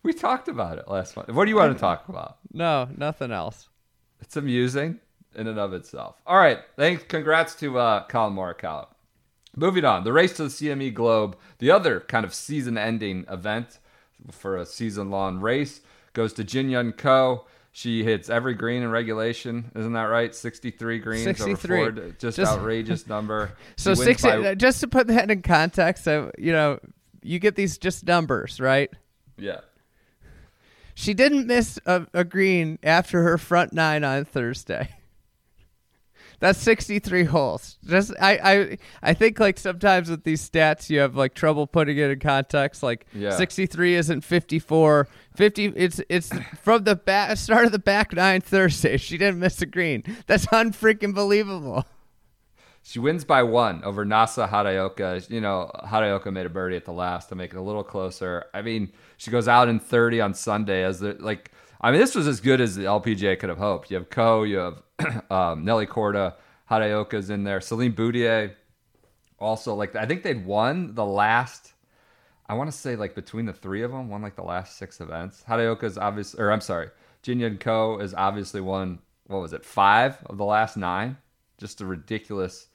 [0.03, 1.29] we talked about it last month.
[1.29, 2.37] What do you want to talk about?
[2.51, 3.69] No, nothing else.
[4.21, 4.99] It's amusing
[5.35, 6.15] in and of itself.
[6.27, 6.59] All right.
[6.75, 7.03] Thanks.
[7.07, 8.87] Congrats to uh, Collin Morikawa.
[9.55, 13.77] Moving on, the race to the CME Globe, the other kind of season-ending event
[14.31, 15.81] for a season-long race,
[16.13, 17.45] goes to Jin Young Ko.
[17.71, 20.33] She hits every green in regulation, isn't that right?
[20.33, 21.81] Sixty-three greens 63.
[21.81, 23.51] over just, Just- outrageous number.
[23.75, 24.27] So sixty.
[24.29, 26.79] by- just to put that in context, so you know,
[27.21, 28.91] you get these just numbers, right?
[29.37, 29.61] yeah.
[30.95, 34.89] She didn't miss a, a green after her front nine on Thursday.
[36.39, 37.77] That's 63 holes.
[37.85, 41.97] Just I, I I think like sometimes with these stats you have like trouble putting
[41.97, 42.83] it in context.
[42.83, 43.31] Like Yeah.
[43.31, 45.07] 63 isn't 54.
[45.35, 48.97] 50 it's it's from the back start of the back nine Thursday.
[48.97, 50.03] She didn't miss a green.
[50.27, 51.85] That's unfreaking believable.
[52.85, 55.29] She wins by one over Nasa Hataoka.
[55.29, 58.45] You know, Hataoka made a birdie at the last to make it a little closer.
[58.53, 61.51] I mean, she goes out in 30 on Sunday as the like.
[61.79, 63.89] I mean, this was as good as the LPGA could have hoped.
[63.89, 64.83] You have Ko, you have
[65.31, 66.35] um, Nelly Korda,
[66.69, 68.55] Hataoka's in there, Celine Boutier.
[69.39, 71.71] Also, like I think they'd won the last.
[72.47, 74.99] I want to say like between the three of them, won like the last six
[74.99, 75.41] events.
[75.47, 76.89] Hataoka's obvious, or I'm sorry,
[77.21, 78.99] Jin Young Ko is obviously won.
[79.27, 79.63] What was it?
[79.63, 81.15] Five of the last nine.
[81.57, 82.67] Just a ridiculous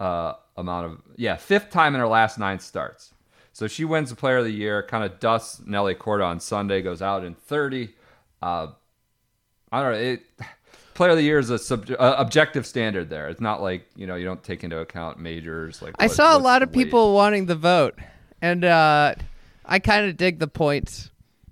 [0.00, 3.12] uh, amount of yeah, fifth time in her last nine starts.
[3.52, 4.82] So she wins the Player of the Year.
[4.82, 6.82] Kind of dusts Nelly Korda on Sunday.
[6.82, 7.88] Goes out in 30.
[8.42, 8.68] Uh,
[9.72, 9.98] I don't know.
[9.98, 10.22] It
[10.94, 13.10] Player of the Year is a sub, uh, objective standard.
[13.10, 15.82] There, it's not like you know you don't take into account majors.
[15.82, 16.84] Like I what- saw a lot of weight.
[16.84, 17.98] people wanting the vote,
[18.40, 19.14] and uh,
[19.64, 21.10] I kind of dig the points.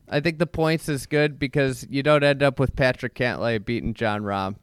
[0.09, 3.95] I think the points is good because you don't end up with Patrick Cantlay beating
[3.95, 4.57] Jon Rahm.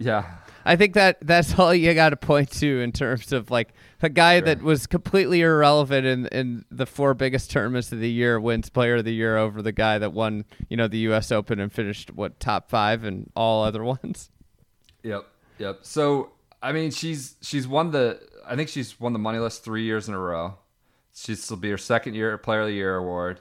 [0.00, 0.24] Yeah,
[0.64, 3.68] I think that that's all you got to point to in terms of like
[4.02, 8.40] a guy that was completely irrelevant in in the four biggest tournaments of the year
[8.40, 11.30] wins Player of the Year over the guy that won you know the U.S.
[11.30, 14.30] Open and finished what top five and all other ones.
[15.02, 15.26] Yep,
[15.58, 15.78] yep.
[15.82, 16.32] So
[16.62, 20.08] I mean, she's she's won the I think she's won the money list three years
[20.08, 20.58] in a row.
[21.14, 23.40] She's will be her second year Player of the Year award.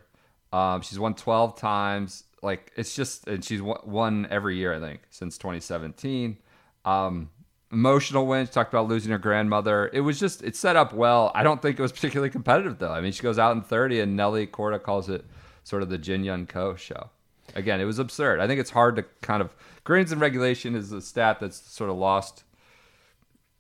[0.53, 2.23] Um, she's won twelve times.
[2.41, 6.37] Like it's just and she's won, won every year I think since 2017.
[6.85, 7.29] Um,
[7.71, 8.45] emotional win.
[8.45, 9.89] She talked about losing her grandmother.
[9.93, 11.31] It was just it set up well.
[11.35, 12.91] I don't think it was particularly competitive though.
[12.91, 15.25] I mean, she goes out in 30, and Nelly Korda calls it
[15.63, 17.09] sort of the Jin Young Ko show.
[17.55, 18.39] Again, it was absurd.
[18.39, 21.89] I think it's hard to kind of greens and regulation is a stat that's sort
[21.89, 22.43] of lost.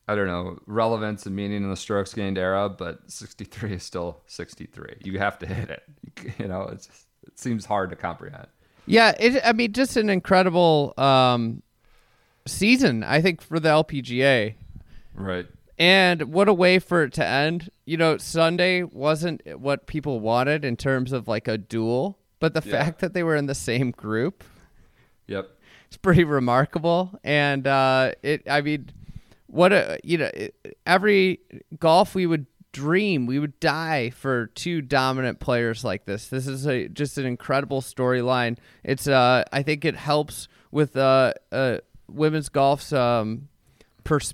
[0.07, 4.21] I don't know relevance and meaning in the strokes gained era, but 63 is still
[4.25, 4.97] 63.
[5.03, 5.83] You have to hit it.
[6.37, 6.87] You know, it's
[7.25, 8.47] it seems hard to comprehend.
[8.85, 11.61] Yeah, it, I mean, just an incredible um,
[12.49, 14.55] season, I think, for the LPGA.
[15.13, 15.47] Right.
[15.77, 17.69] And what a way for it to end.
[17.85, 22.61] You know, Sunday wasn't what people wanted in terms of like a duel, but the
[22.65, 22.83] Yeah.
[22.83, 24.43] fact that they were in the same group
[25.27, 25.49] Yep.
[25.87, 27.17] it's pretty remarkable.
[27.23, 28.91] And uh, it, I mean,
[29.47, 31.39] what a you know, it, every
[31.79, 36.27] golf we would dream, we would die for two dominant players like this.
[36.27, 38.57] This is a just an incredible storyline.
[38.83, 41.77] It's uh, I think it helps with uh, uh
[42.13, 43.47] women's golf's um,
[44.03, 44.33] pers-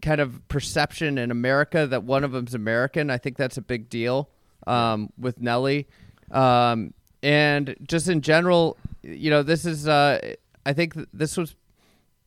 [0.00, 3.10] kind of perception in America that one of them's American.
[3.10, 4.28] I think that's a big deal
[4.66, 5.86] um, with Nelly.
[6.30, 6.92] Um,
[7.22, 10.34] and just in general, you know, this is, uh,
[10.66, 11.54] I think th- this was,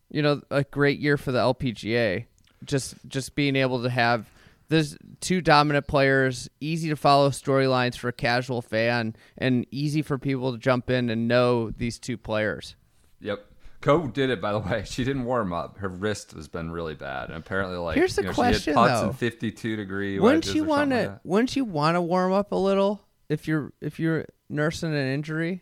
[0.10, 2.26] you know, a great year for the LPGA.
[2.64, 4.26] Just, just being able to have
[4.70, 10.18] this two dominant players, easy to follow storylines for a casual fan, and easy for
[10.18, 12.76] people to jump in and know these two players.
[13.22, 13.46] Yep.
[13.82, 14.84] Ko did it by the way.
[14.86, 15.78] She didn't warm up.
[15.78, 18.76] Her wrist has been really bad, and apparently, like Here's the you know, question, she
[18.76, 19.08] though.
[19.10, 20.20] in 52 degree.
[20.20, 21.08] wouldn't you want to?
[21.10, 25.08] like wouldn't you want to warm up a little if you're if you're nursing an
[25.08, 25.62] injury?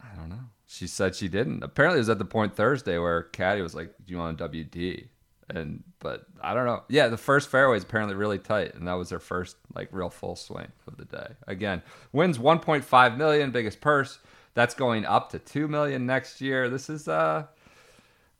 [0.00, 0.40] I don't know.
[0.66, 1.62] She said she didn't.
[1.62, 4.48] Apparently, it was at the point Thursday where Caddy was like, "Do you want a
[4.48, 5.08] WD?"
[5.50, 6.82] And but I don't know.
[6.90, 10.10] Yeah, the first fairway is apparently really tight, and that was her first like real
[10.10, 11.28] full swing of the day.
[11.46, 14.18] Again, wins 1.5 million, biggest purse.
[14.58, 16.68] That's going up to two million next year.
[16.68, 17.44] This is uh,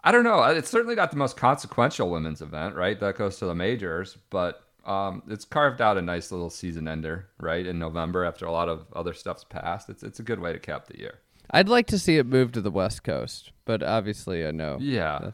[0.03, 0.43] I don't know.
[0.43, 2.99] It's certainly not the most consequential women's event, right?
[2.99, 7.29] That goes to the majors, but um, it's carved out a nice little season ender,
[7.39, 7.65] right?
[7.65, 10.59] In November, after a lot of other stuff's passed, it's it's a good way to
[10.59, 11.21] cap the year.
[11.53, 14.79] I'd like to see it move to the West Coast, but obviously I know.
[14.81, 15.31] Yeah.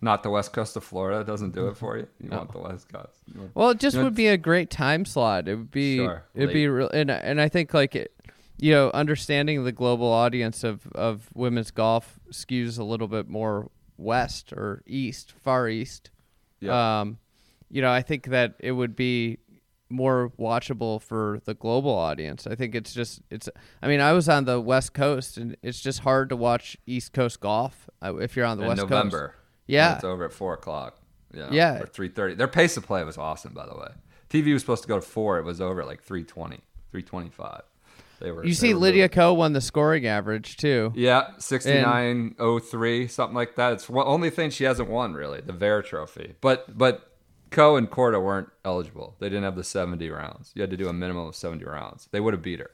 [0.00, 2.06] Not the west coast of Florida doesn't do it for you.
[2.20, 3.22] You want the west coast.
[3.34, 5.48] Want- Well, it just would be a great time slot.
[5.48, 5.96] It would be.
[5.98, 8.13] Sure, It'd be real, and and I think like it,
[8.58, 13.70] you know, understanding the global audience of of women's golf skews a little bit more
[13.96, 16.10] west or east, far east.
[16.60, 17.00] Yeah.
[17.00, 17.18] Um,
[17.70, 19.38] you know, I think that it would be
[19.90, 22.46] more watchable for the global audience.
[22.46, 23.48] I think it's just it's.
[23.82, 27.12] I mean, I was on the West Coast, and it's just hard to watch East
[27.12, 28.90] Coast golf uh, if you're on the West Coast.
[28.90, 29.28] in West November.
[29.28, 29.38] Coast.
[29.66, 29.94] Yeah.
[29.96, 30.98] It's over at four o'clock.
[31.32, 31.48] Yeah.
[31.50, 31.80] Yeah.
[31.80, 32.34] Or three thirty.
[32.34, 33.88] Their pace of play was awesome, by the way.
[34.30, 35.38] TV was supposed to go to four.
[35.38, 36.56] It was over at like 320,
[36.90, 37.62] 325.
[38.24, 38.44] They were.
[38.44, 39.10] You see, Lydia.
[39.10, 40.92] Ko won the scoring average too.
[40.96, 43.74] Yeah, 6903, something like that.
[43.74, 46.34] It's the only thing she hasn't won, really, the Vare Trophy.
[46.40, 47.12] But but
[47.50, 49.14] Ko and Korda weren't eligible.
[49.18, 50.52] They didn't have the 70 rounds.
[50.54, 52.08] You had to do a minimum of 70 rounds.
[52.12, 52.70] They would have beat her.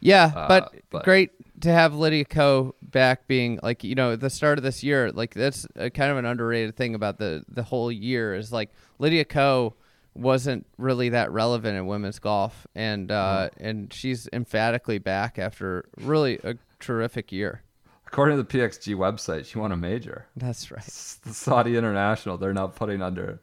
[0.00, 1.30] Yeah, but, Uh, but- great
[1.60, 5.10] to have Lydia Ko back being like you know at the start of this year
[5.12, 8.70] like that's a, kind of an underrated thing about the the whole year is like
[9.00, 9.74] Lydia Ko
[10.18, 13.64] wasn't really that relevant in women's golf and uh Mm-hmm.
[13.64, 17.62] and she's emphatically back after really a terrific year.
[18.06, 20.26] According to the PXG website, she won a major.
[20.36, 20.86] That's right.
[20.86, 23.40] It's the Saudi International, they're now putting under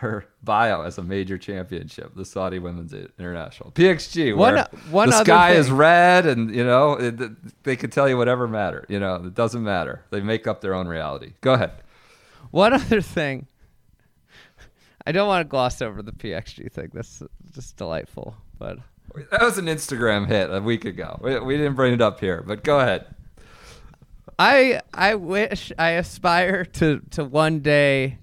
[0.00, 3.70] her bio as a major championship, the Saudi Women's International.
[3.72, 7.88] PXG, One- where one the other sky is red and, you know, it, they can
[7.90, 8.84] tell you whatever matter.
[8.88, 10.02] You know, it doesn't matter.
[10.10, 11.32] They make up their own reality.
[11.40, 11.72] Go ahead.
[12.50, 13.46] One other thing.
[15.06, 16.90] I don't want to gloss over the PXG thing.
[16.92, 17.22] That's
[17.54, 18.78] just delightful, but
[19.30, 21.18] That was an Instagram hit a week ago.
[21.22, 23.06] We, we didn't bring it up here, but go ahead.
[24.38, 28.18] I I wish I aspire to to one day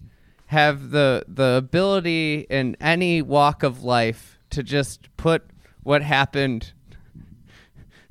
[0.48, 5.44] have the the ability in any walk of life to just put
[5.82, 6.74] what happened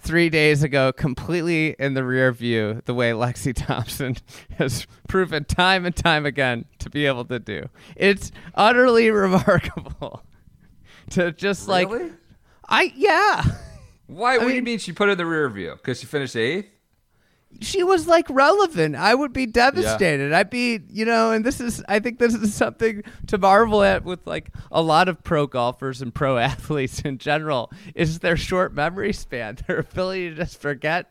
[0.03, 4.17] three days ago completely in the rear view the way Lexi Thompson
[4.59, 7.69] has proven time and time again to be able to do.
[7.97, 10.23] It's utterly remarkable
[11.11, 12.11] to just like Really?
[12.69, 13.45] I yeah.
[14.07, 14.38] Why?
[14.38, 15.73] what do you mean- mean she put in the rear view?
[15.77, 16.69] Because she finished eighth?
[17.61, 18.96] She was like relevant.
[18.96, 20.33] I would be devastated.
[20.33, 24.05] I'd be, you know, and this is, I think this is something to marvel at
[24.05, 28.75] with like a lot of pro golfers and pro athletes in general is their short
[28.75, 31.09] memory span, their ability to just forget.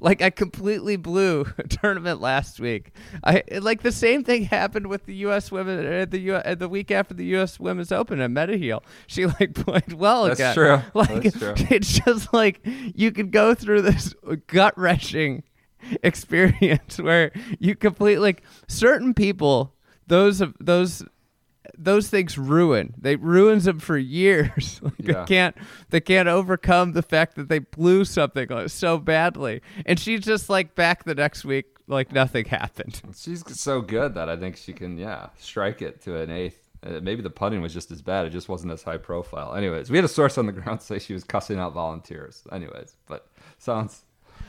[0.00, 2.92] Like I completely blew a tournament last week.
[3.22, 5.52] I like the same thing happened with the U.S.
[5.52, 7.60] women at the U- at the week after the U.S.
[7.60, 8.82] Women's Open at Metaheel.
[9.08, 10.54] She like played well That's again.
[10.54, 10.80] true.
[10.94, 11.54] Like That's true.
[11.70, 14.14] it's just like you could go through this
[14.46, 15.42] gut wrenching
[16.02, 19.74] experience where you complete like certain people
[20.06, 21.04] those of those
[21.76, 22.94] those things ruin.
[22.98, 24.80] They ruins them for years.
[24.82, 25.12] like Yeah.
[25.12, 25.56] They can't
[25.90, 29.62] they can't overcome the fact that they blew something so badly.
[29.86, 33.00] And she's just like back the next week like nothing happened.
[33.16, 36.60] She's so good that I think she can, yeah, strike it to an eighth.
[36.82, 38.26] Uh, maybe the putting was just as bad.
[38.26, 39.54] It just wasn't as high profile.
[39.54, 42.42] Anyways, we had a source on the ground say she was cussing out volunteers.
[42.52, 43.26] Anyways, but
[43.58, 44.02] sounds.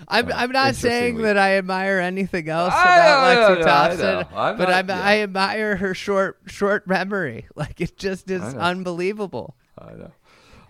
[0.08, 3.62] I'm, I'm not saying that I admire anything else I about know, Lexi I know,
[3.62, 4.38] I Thompson.
[4.38, 5.02] I'm but not- I'm, yeah.
[5.02, 7.48] I admire her short short memory.
[7.56, 8.60] Like it just is I know.
[8.60, 9.56] unbelievable.
[9.78, 10.12] I know.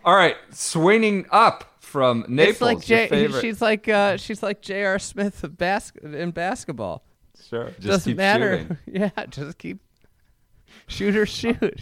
[0.04, 2.50] All right, swinging up from Naples.
[2.54, 5.00] it's like J- she's like uh, she's like J.R.
[5.00, 7.04] Smith of bas- in basketball.
[7.50, 7.72] sure.
[7.80, 8.60] Just Doesn't keep matter.
[8.60, 8.78] shooting.
[8.86, 9.80] yeah, just keep
[10.88, 11.82] shoot or shoot.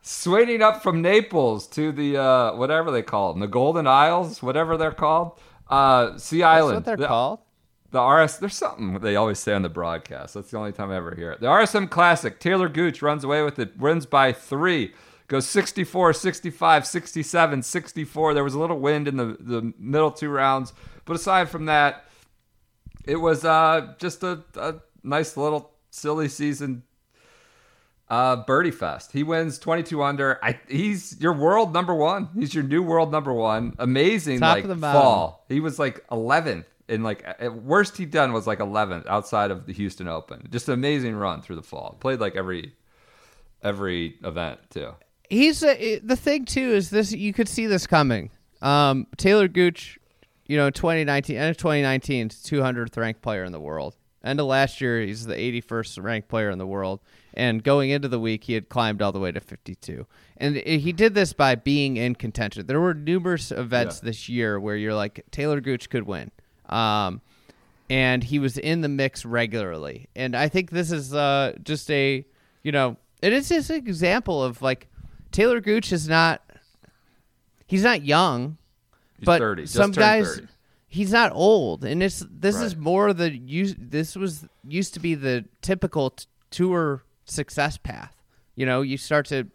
[0.00, 4.76] Swinging up from Naples to the uh, whatever they call them, the Golden Isles, whatever
[4.76, 5.38] they're called.
[5.68, 6.74] Uh, sea That's Island.
[6.76, 7.40] what they're The- called.
[7.92, 10.34] The RS, there's something they always say on the broadcast.
[10.34, 11.40] That's the only time I ever hear it.
[11.40, 14.92] The RSM Classic, Talor Gooch runs away with it, wins by three,
[15.28, 18.34] goes 64, 65, 67, 64.
[18.34, 20.72] There was a little wind in the, the middle two rounds.
[21.04, 22.04] But aside from that,
[23.04, 26.82] it was uh, just a, a nice little silly season
[28.08, 29.12] uh, birdie fest.
[29.12, 30.38] He wins 22 under.
[30.44, 32.28] I, he's your world number one.
[32.34, 33.74] He's your new world number one.
[33.78, 35.44] Amazing Top like fall.
[35.48, 39.66] He was like 11th in like at worst he'd done was like 11th outside of
[39.66, 40.46] the Houston Open.
[40.50, 41.96] Just an amazing run through the fall.
[42.00, 42.74] Played like every
[43.62, 44.94] every event too.
[45.28, 48.30] He's a, the thing too is this you could see this coming.
[48.62, 49.98] Um, Talor Gooch,
[50.46, 53.96] you know, 2019 end of 2019, 200th ranked player in the world.
[54.24, 57.00] End of last year, he's the 81st ranked player in the world,
[57.36, 60.06] and going into the week, he had climbed all the way to 52.
[60.38, 62.66] And he did this by being in contention.
[62.66, 64.06] There were numerous events Yeah.
[64.08, 66.30] this year where you're like Talor Gooch could win.
[66.68, 67.20] Um,
[67.88, 70.08] and he was in the mix regularly.
[70.16, 72.24] And I think this is uh, just a,
[72.62, 74.88] you know, it is just an example of like
[75.32, 76.42] Talor Gooch is not,
[77.66, 78.56] he's not young,
[79.18, 79.66] He's but 30.
[79.66, 80.48] Some guys, 30.
[80.88, 83.74] he's not old, and it's this is more the use.
[83.78, 88.14] This was used to be the typical t- tour success path.
[88.54, 89.46] You know, you start to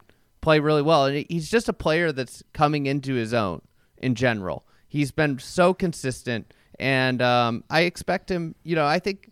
[0.41, 3.61] play really well, and he's just a player that's coming into his own
[3.97, 4.63] in general.
[4.87, 8.55] He's been so consistent, and um, I expect him.
[8.63, 9.31] You know, I think,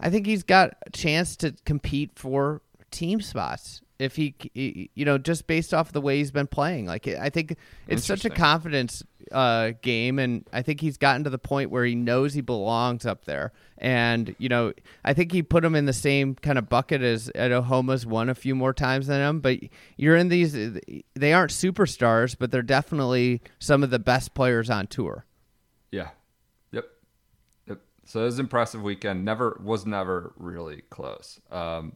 [0.00, 2.60] I think he's got a chance to compete for
[2.90, 6.86] team spots if he, he- you know, just based off the way he's been playing.
[6.86, 7.56] Like, I think
[7.86, 9.02] it's such a confidence
[9.32, 13.06] uh, game, and I think he's gotten to the point where he knows he belongs
[13.06, 13.52] up there.
[13.78, 14.72] And you know,
[15.04, 18.28] I think he put him in the same kind of bucket as Ed Ohoma's won
[18.28, 19.40] a few more times than him.
[19.40, 19.58] But
[19.96, 20.52] you're in these;
[21.14, 25.24] they aren't superstars, but they're definitely some of the best players on tour.
[25.90, 26.10] Yeah.
[26.72, 26.84] Yep.
[27.68, 27.80] Yep.
[28.04, 29.24] So it was an impressive weekend.
[29.24, 31.40] Never was never really close.
[31.50, 31.94] Um,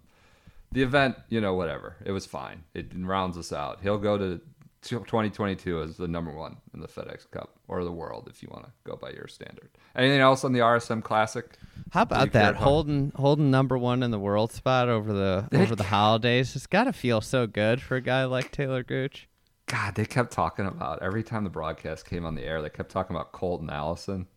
[0.73, 1.97] the event, you know, whatever.
[2.05, 2.65] It was fine.
[2.75, 3.81] It rounds us out.
[3.83, 4.41] He'll go to
[4.89, 8.65] 2022 as the number one in the FedEx Cup or the world, if you want
[8.65, 9.69] to go by your standard.
[9.95, 11.57] Anything else on the RSM Classic?
[11.91, 15.85] How about that holding holding number one in the world spot over the over the
[15.85, 16.57] holidays?
[16.57, 19.29] It's got to feel so good for a guy like Talor Gooch.
[19.67, 22.63] God, they kept talking about every time the broadcast came on the air.
[22.63, 24.29] They kept talking about Colt and Alison,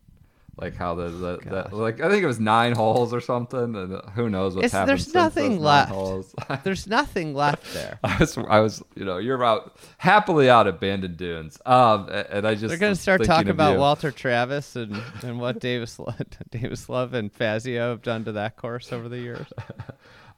[0.61, 3.93] like how the, the, the like I think it was nine holes or something, and
[3.93, 4.89] uh, who knows what's It's- happened.
[4.89, 5.93] there's nothing left.
[6.63, 7.97] There's nothing left there.
[8.03, 12.45] I was, I was, you know, you're out happily out at Bandon Dunes, um, and
[12.47, 13.79] I just They're gonna start talking about you.
[13.79, 15.99] Walter Travis and, and what Davis
[16.49, 19.47] Davis Love and Fazio have done to that course over the years.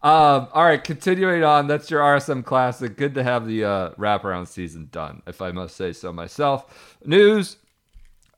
[0.03, 1.67] Um, all right, continuing on.
[1.67, 2.97] That's your RSM Classic.
[2.97, 6.97] Good to have the uh, wraparound season done, if I must say so myself.
[7.05, 7.57] News.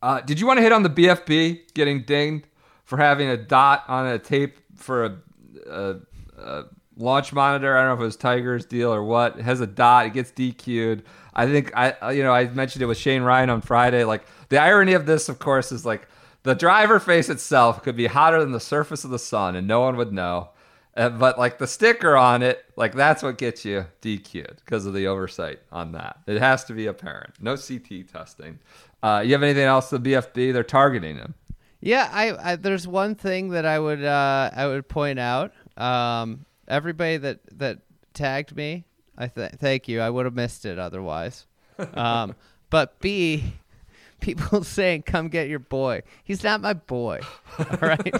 [0.04, 2.46] Uh, did you want to hit on the BFB getting dinged
[2.84, 5.18] for having a dot on a tape for a,
[5.66, 5.96] a,
[6.38, 6.64] a
[6.98, 7.78] launch monitor?
[7.78, 9.40] I don't know if it was Tiger's deal or what.
[9.40, 10.08] It has a dot.
[10.08, 11.04] It gets DQ'd.
[11.34, 14.04] I think I, you know, I mentioned it with Shane Ryan on Friday.
[14.04, 16.10] Like the irony of this, of course, is like
[16.44, 19.80] the driver face itself could be hotter than the surface of the sun, and no
[19.80, 20.50] one would know.
[20.96, 24.94] Uh, but like the sticker on it, like that's what gets you DQ'd because of
[24.94, 26.20] the oversight on that.
[26.28, 27.34] It has to be apparent.
[27.42, 28.60] No CT testing.
[29.02, 29.90] Uh, you have anything else?
[29.90, 31.34] The BFB, they're targeting him.
[31.82, 35.52] Yeah, I, I there's one thing that I would uh, I would point out.
[35.76, 37.80] Um, everybody that that
[38.14, 38.86] tagged me,
[39.18, 40.00] I th- thank you.
[40.00, 41.46] I would have missed it otherwise.
[41.94, 42.36] Um,
[42.70, 43.54] but B,
[44.22, 47.20] people saying, "Come get your boy." He's not my boy.
[47.60, 48.14] All right.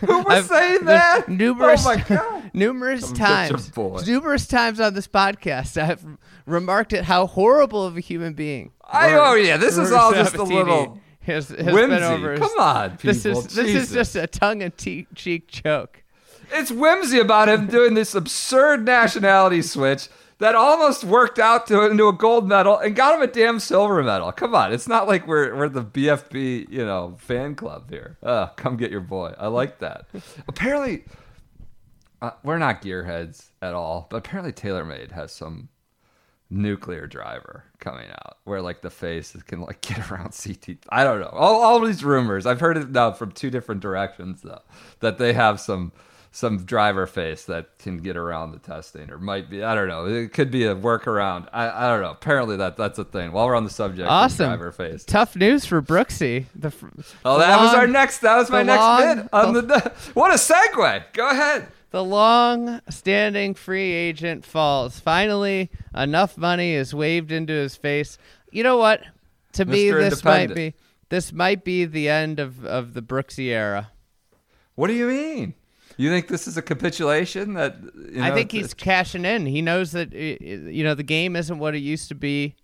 [0.00, 1.28] Who was I've- saying that?
[1.28, 2.50] Numerous, Oh my god!
[2.54, 4.00] numerous Come get your times, boy.
[4.06, 6.04] numerous times on this podcast, I've
[6.46, 8.72] remarked at how horrible of a human being.
[8.84, 11.86] I- Rory- oh, yeah, this is Rory all just a little has, has Whimsy.
[11.88, 12.30] been over.
[12.32, 13.38] his- Come on, This people.
[13.40, 13.88] is this Jesus.
[13.88, 16.02] is just a tongue in cheek joke.
[16.52, 20.08] it's whimsy about him doing this absurd nationality switch
[20.38, 24.02] that almost worked out to into a gold medal and got him a damn silver
[24.02, 24.32] medal.
[24.32, 28.18] Come on, it's not like we're we're the BFB you know fan club here.
[28.22, 29.34] Uh, come get your boy.
[29.38, 30.06] I like that.
[30.48, 31.04] Apparently,
[32.20, 35.68] uh, we're not gearheads at all, but apparently TaylorMade has some
[36.50, 40.78] nuclear driver coming out where like the face can like get around CT.
[40.88, 41.30] I don't know.
[41.32, 42.46] All, all these rumors.
[42.46, 44.62] I've heard it now from two different directions though
[45.00, 45.92] that they have some
[46.34, 50.06] some driver face that can get around the testing or might be I don't know.
[50.06, 51.48] It could be a workaround.
[51.52, 52.10] I, I don't know.
[52.10, 53.30] Apparently that that's a thing.
[53.30, 54.46] While we're on the subject Awesome.
[54.48, 55.04] driver face.
[55.04, 56.46] Tough news for Brooksy.
[56.56, 56.88] The fr-
[57.24, 58.18] Oh, the that was our next.
[58.18, 59.92] That was my next long- bid on the.
[60.14, 61.04] What a segue!
[61.12, 61.68] Go ahead.
[61.92, 64.98] The long-standing free agent falls.
[64.98, 68.18] Finally, enough money is waved into his face.
[68.50, 69.02] You know what?
[69.52, 70.74] To me, this might be
[71.10, 73.92] this might be the end of, of the Brooksy era.
[74.74, 75.54] What do you mean?
[75.96, 77.54] You think this is a capitulation?
[77.54, 79.46] That you know, I think he's cashing in.
[79.46, 82.56] He knows that you know the game isn't what it used to be,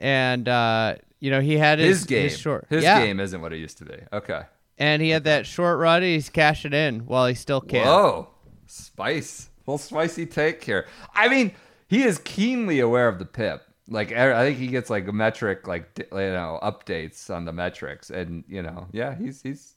[0.00, 2.30] and uh, you know he had his, his game.
[2.30, 3.04] short His yeah.
[3.04, 3.96] game isn't what it used to be.
[4.12, 4.42] Okay.
[4.78, 6.02] and he had that short run.
[6.02, 7.86] And he's cashing in while he still can.
[7.86, 8.28] Whoa,
[8.66, 10.86] spice, little spicy take here.
[11.14, 11.52] I mean,
[11.88, 13.62] he is keenly aware of the pip.
[13.88, 17.52] Like I I think he gets like a metric, like you know, updates on the
[17.52, 19.74] metrics, and you know, yeah, he's he's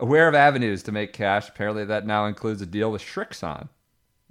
[0.00, 1.48] aware of avenues to make cash.
[1.48, 3.68] Apparently, that now includes a deal with Srixon.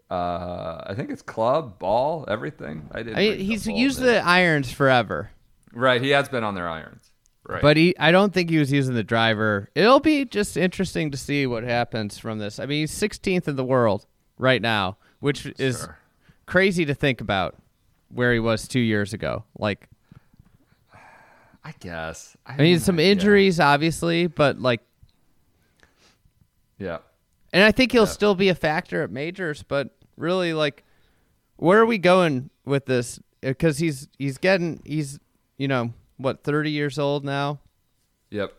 [0.10, 2.90] Uh, I think it's club, ball, everything.
[2.92, 3.18] I didn't.
[3.18, 4.08] I mean, he's used thing.
[4.08, 5.32] the irons forever.
[5.74, 6.02] right.
[6.02, 7.10] He has been on their irons.
[7.46, 7.62] Right.
[7.62, 9.70] But he, I don't think he was using the driver.
[9.76, 12.58] It'll be just interesting to see what happens from this.
[12.60, 14.06] I mean, he's 16th in the world
[14.38, 15.98] right now, which is Sure.
[16.46, 17.56] crazy to think about
[18.10, 19.44] where he was two years ago.
[19.58, 19.90] Like,
[21.66, 22.36] I guess.
[22.46, 23.08] I mean, some yeah.
[23.08, 24.82] injuries, obviously, but like,
[26.84, 26.98] Yeah.
[27.54, 29.64] and I think he'll still be a factor at majors.
[29.64, 30.84] But really, like,
[31.56, 33.20] where are we going with this?
[33.42, 35.20] Because he's he's getting he's
[35.58, 37.60] you know what 30 years old now.
[38.32, 38.54] Yep.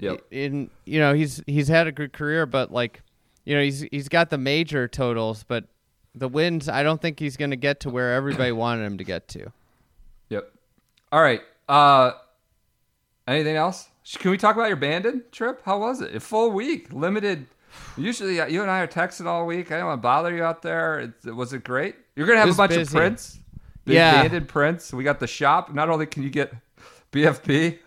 [0.00, 0.20] Yep.
[0.30, 3.02] in you know he's he's had a good career, but like
[3.44, 5.64] you know he's he's got the major totals, but
[6.14, 9.04] the wins I don't think he's going to get to where everybody wanted him to
[9.04, 9.52] get to.
[10.30, 10.52] Yep.
[11.12, 11.42] All right.
[11.68, 12.12] Uh,
[13.26, 13.88] anything else?
[14.16, 15.60] Can we talk about your Bandon trip?
[15.64, 16.14] How was it?
[16.14, 17.46] A full week, limited.
[17.96, 19.72] Usually, uh, you and I are texting all week.
[19.72, 21.12] I don't want to bother you out there.
[21.24, 21.96] It, was it great?
[22.16, 22.82] You're gonna have a bunch busy.
[22.82, 23.40] of prints.
[23.84, 24.22] Big Yeah.
[24.22, 24.92] Bandon prints.
[24.92, 25.72] We got the shop.
[25.74, 26.52] Not only can you get
[27.12, 27.78] BFP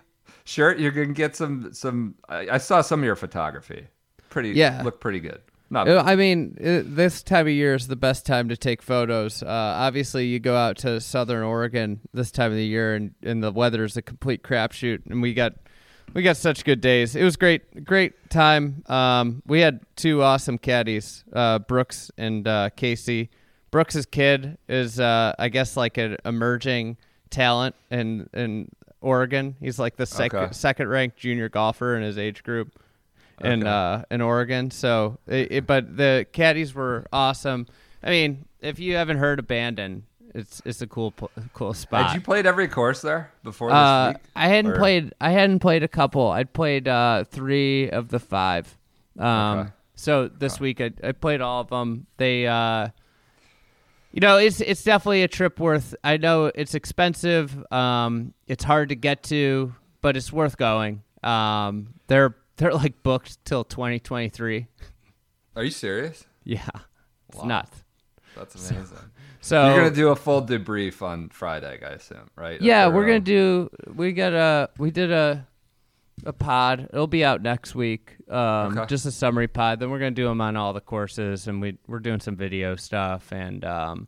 [0.44, 2.16] shirt, you're gonna get some some.
[2.28, 3.88] I, I saw some of your photography.
[4.30, 4.52] Pretty.
[4.52, 4.82] Yeah.
[4.84, 5.42] Look pretty good.
[5.70, 5.88] Not.
[5.88, 9.42] Uh, I mean, uh, this time of year is the best time to take photos.
[9.42, 13.42] Uh, obviously, you go out to Southern Oregon this time of the year, and, and
[13.42, 15.06] the weather is a complete crapshoot.
[15.10, 15.54] And we got
[16.14, 17.16] we got such good days.
[17.16, 18.84] It was great, great time.
[18.88, 23.30] Um, we had two awesome caddies, uh, Brooks and uh, Casey.
[23.72, 26.98] Brooks's kid is, uh, I guess, like an emerging
[27.30, 29.56] talent in in Oregon.
[29.60, 30.52] He's like the sec- Okay.
[30.54, 32.78] second ranked junior golfer in his age group
[33.40, 33.70] in Okay.
[33.70, 34.70] uh, in Oregon.
[34.72, 37.66] So, it, it, but the caddies were awesome.
[38.04, 40.04] I mean, if you haven't heard Abandon,
[40.34, 41.14] it's it's a cool
[41.54, 42.08] cool spot.
[42.08, 44.24] Had you played every course there before this uh, week?
[44.36, 45.14] I hadn't Or- played.
[45.22, 46.28] I hadn't played a couple.
[46.30, 48.78] I'd played uh, three of the five.
[49.20, 49.70] Um, Okay.
[49.96, 52.08] So this week I, I played all of them.
[52.18, 52.88] They, uh,
[54.12, 55.94] you know, it's it's definitely a trip worth.
[56.04, 57.56] I know it's expensive.
[57.72, 61.04] Um, it's hard to get to, but it's worth going.
[61.24, 64.66] Um, they're they're like booked till 2023.
[65.56, 66.26] Are you serious?
[66.46, 66.66] Yeah,
[67.30, 67.46] it's Wow.
[67.46, 67.81] nuts.
[68.36, 68.98] That's amazing.
[69.42, 72.62] So You're gonna do a full debrief on Friday, I assume, right?
[72.62, 73.70] yeah, we're gonna do.
[73.94, 74.70] We got a.
[74.78, 75.48] We did a.
[76.24, 76.88] A pod.
[76.94, 78.16] It'll be out next week.
[78.30, 78.86] Um, Okay.
[78.86, 79.80] just a summary pod.
[79.80, 82.76] Then we're gonna do them on all the courses, and we we're doing some video
[82.76, 83.32] stuff.
[83.32, 84.08] And um,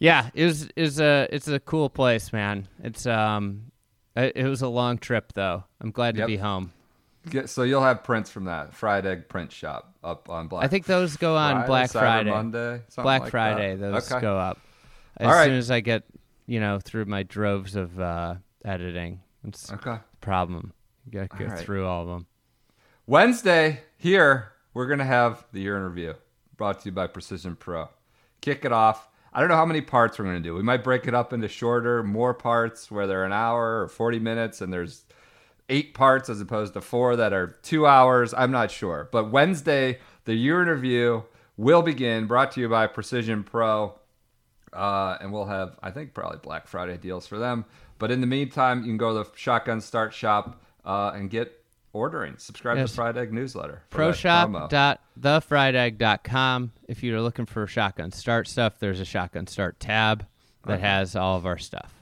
[0.00, 2.66] yeah, it was is a it's a cool place, man.
[2.82, 3.70] It's um,
[4.16, 5.62] it, it was a long trip though.
[5.80, 6.26] I'm glad to Yep.
[6.26, 6.72] be home.
[7.30, 10.64] Get, so you'll have prints from that fried egg print shop up on Black.
[10.64, 12.30] I think those go on Friday, Black Cyber Friday.
[12.30, 13.92] Monday, Black like Friday, that.
[13.92, 14.20] those okay.
[14.20, 14.58] go up
[15.18, 15.44] as right.
[15.46, 16.02] soon as I get
[16.46, 19.20] you know through my droves of uh, editing.
[19.46, 19.90] It's Okay.
[19.92, 20.72] a problem.
[21.06, 21.64] You gotta get All right.
[21.64, 22.26] through all of them.
[23.06, 26.14] Wednesday here we're gonna have the year in review,
[26.56, 27.88] brought to you by Precision Pro.
[28.40, 29.08] Kick it off.
[29.32, 30.54] I don't know how many parts we're gonna do.
[30.54, 34.18] We might break it up into shorter, more parts where they're an hour or forty
[34.18, 35.04] minutes, and there's
[35.68, 38.34] eight parts as opposed to four that are two hours.
[38.34, 39.08] I'm not sure.
[39.12, 41.24] But Wednesday, the year in review
[41.56, 43.94] will begin, brought to you by Precision Pro.
[44.72, 47.64] Uh, and we'll have, I think, probably Black Friday deals for them.
[47.98, 51.62] But in the meantime, you can go to the Shotgun Start Shop uh, and get
[51.92, 52.36] ordering.
[52.38, 52.90] Subscribe Yes.
[52.90, 53.82] to Fried Egg newsletter.
[53.90, 54.70] for that promo.
[55.20, 56.72] ProShop.thefriedegg.com.
[56.88, 60.26] If you're looking for shotgun start stuff, there's a shotgun start tab
[60.66, 61.92] that has all of our stuff.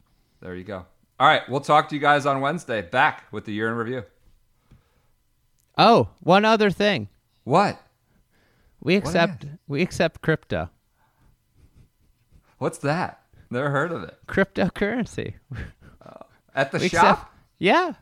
[0.41, 0.87] There you go.
[1.21, 2.81] All right, we'll talk to you guys on Wednesday.
[2.81, 4.05] Back with the year in review.
[5.77, 7.09] Oh, one other thing.
[7.45, 7.79] What?
[8.81, 10.71] We accept we accept crypto.
[12.57, 13.21] What's that?
[13.51, 14.17] Never heard of it.
[14.29, 15.35] Cryptocurrency.
[15.55, 16.23] Oh,
[16.55, 17.03] at the We shop?
[17.03, 17.93] accept Yeah.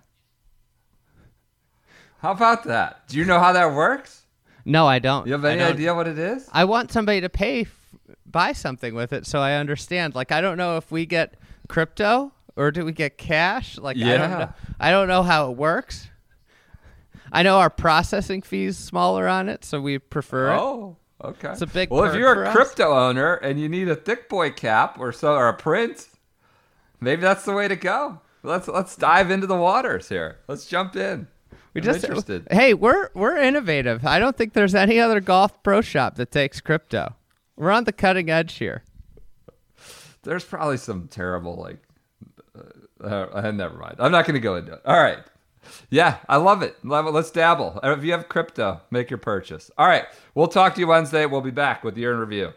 [2.21, 3.09] How about that?
[3.09, 4.27] Do you know how that works?
[4.64, 5.27] No, I don't.
[5.27, 6.49] You have any idea what it is?
[6.53, 7.89] I want somebody to pay f-
[8.27, 10.14] buy something with it so I understand.
[10.14, 11.35] Like I don't know if we get
[11.69, 13.79] crypto or do we get cash?
[13.79, 14.53] Like I don't know.
[14.81, 16.09] I don't know how it works.
[17.31, 20.59] I know our processing fees smaller on it, so we prefer it.
[20.59, 21.51] Oh, okay.
[21.53, 22.55] It's a big Well, if you're a us.
[22.55, 26.09] crypto owner and you need a thick boy cap or so or a print,
[27.01, 28.21] maybe that's the way to go.
[28.43, 30.39] Let's let's dive into the waters here.
[30.49, 31.29] Let's jump in.
[31.75, 32.49] We I'm just interested.
[32.51, 34.05] Hey, we're we're innovative.
[34.07, 37.15] I don't think there's any other golf pro shop that takes crypto.
[37.57, 38.83] We're on the cutting edge here.
[40.23, 41.79] There's probably some terrible like.
[43.03, 43.96] Uh, uh, never mind.
[43.99, 44.80] I'm not going to go into it.
[44.84, 45.18] All right.
[45.90, 46.76] Yeah, I love it.
[46.84, 47.11] Love it.
[47.11, 47.80] Let's dabble.
[47.82, 49.70] If you have crypto, make your purchase.
[49.76, 50.05] All right.
[50.34, 51.26] We'll talk to you Wednesday.
[51.26, 52.53] We'll be back with year in review.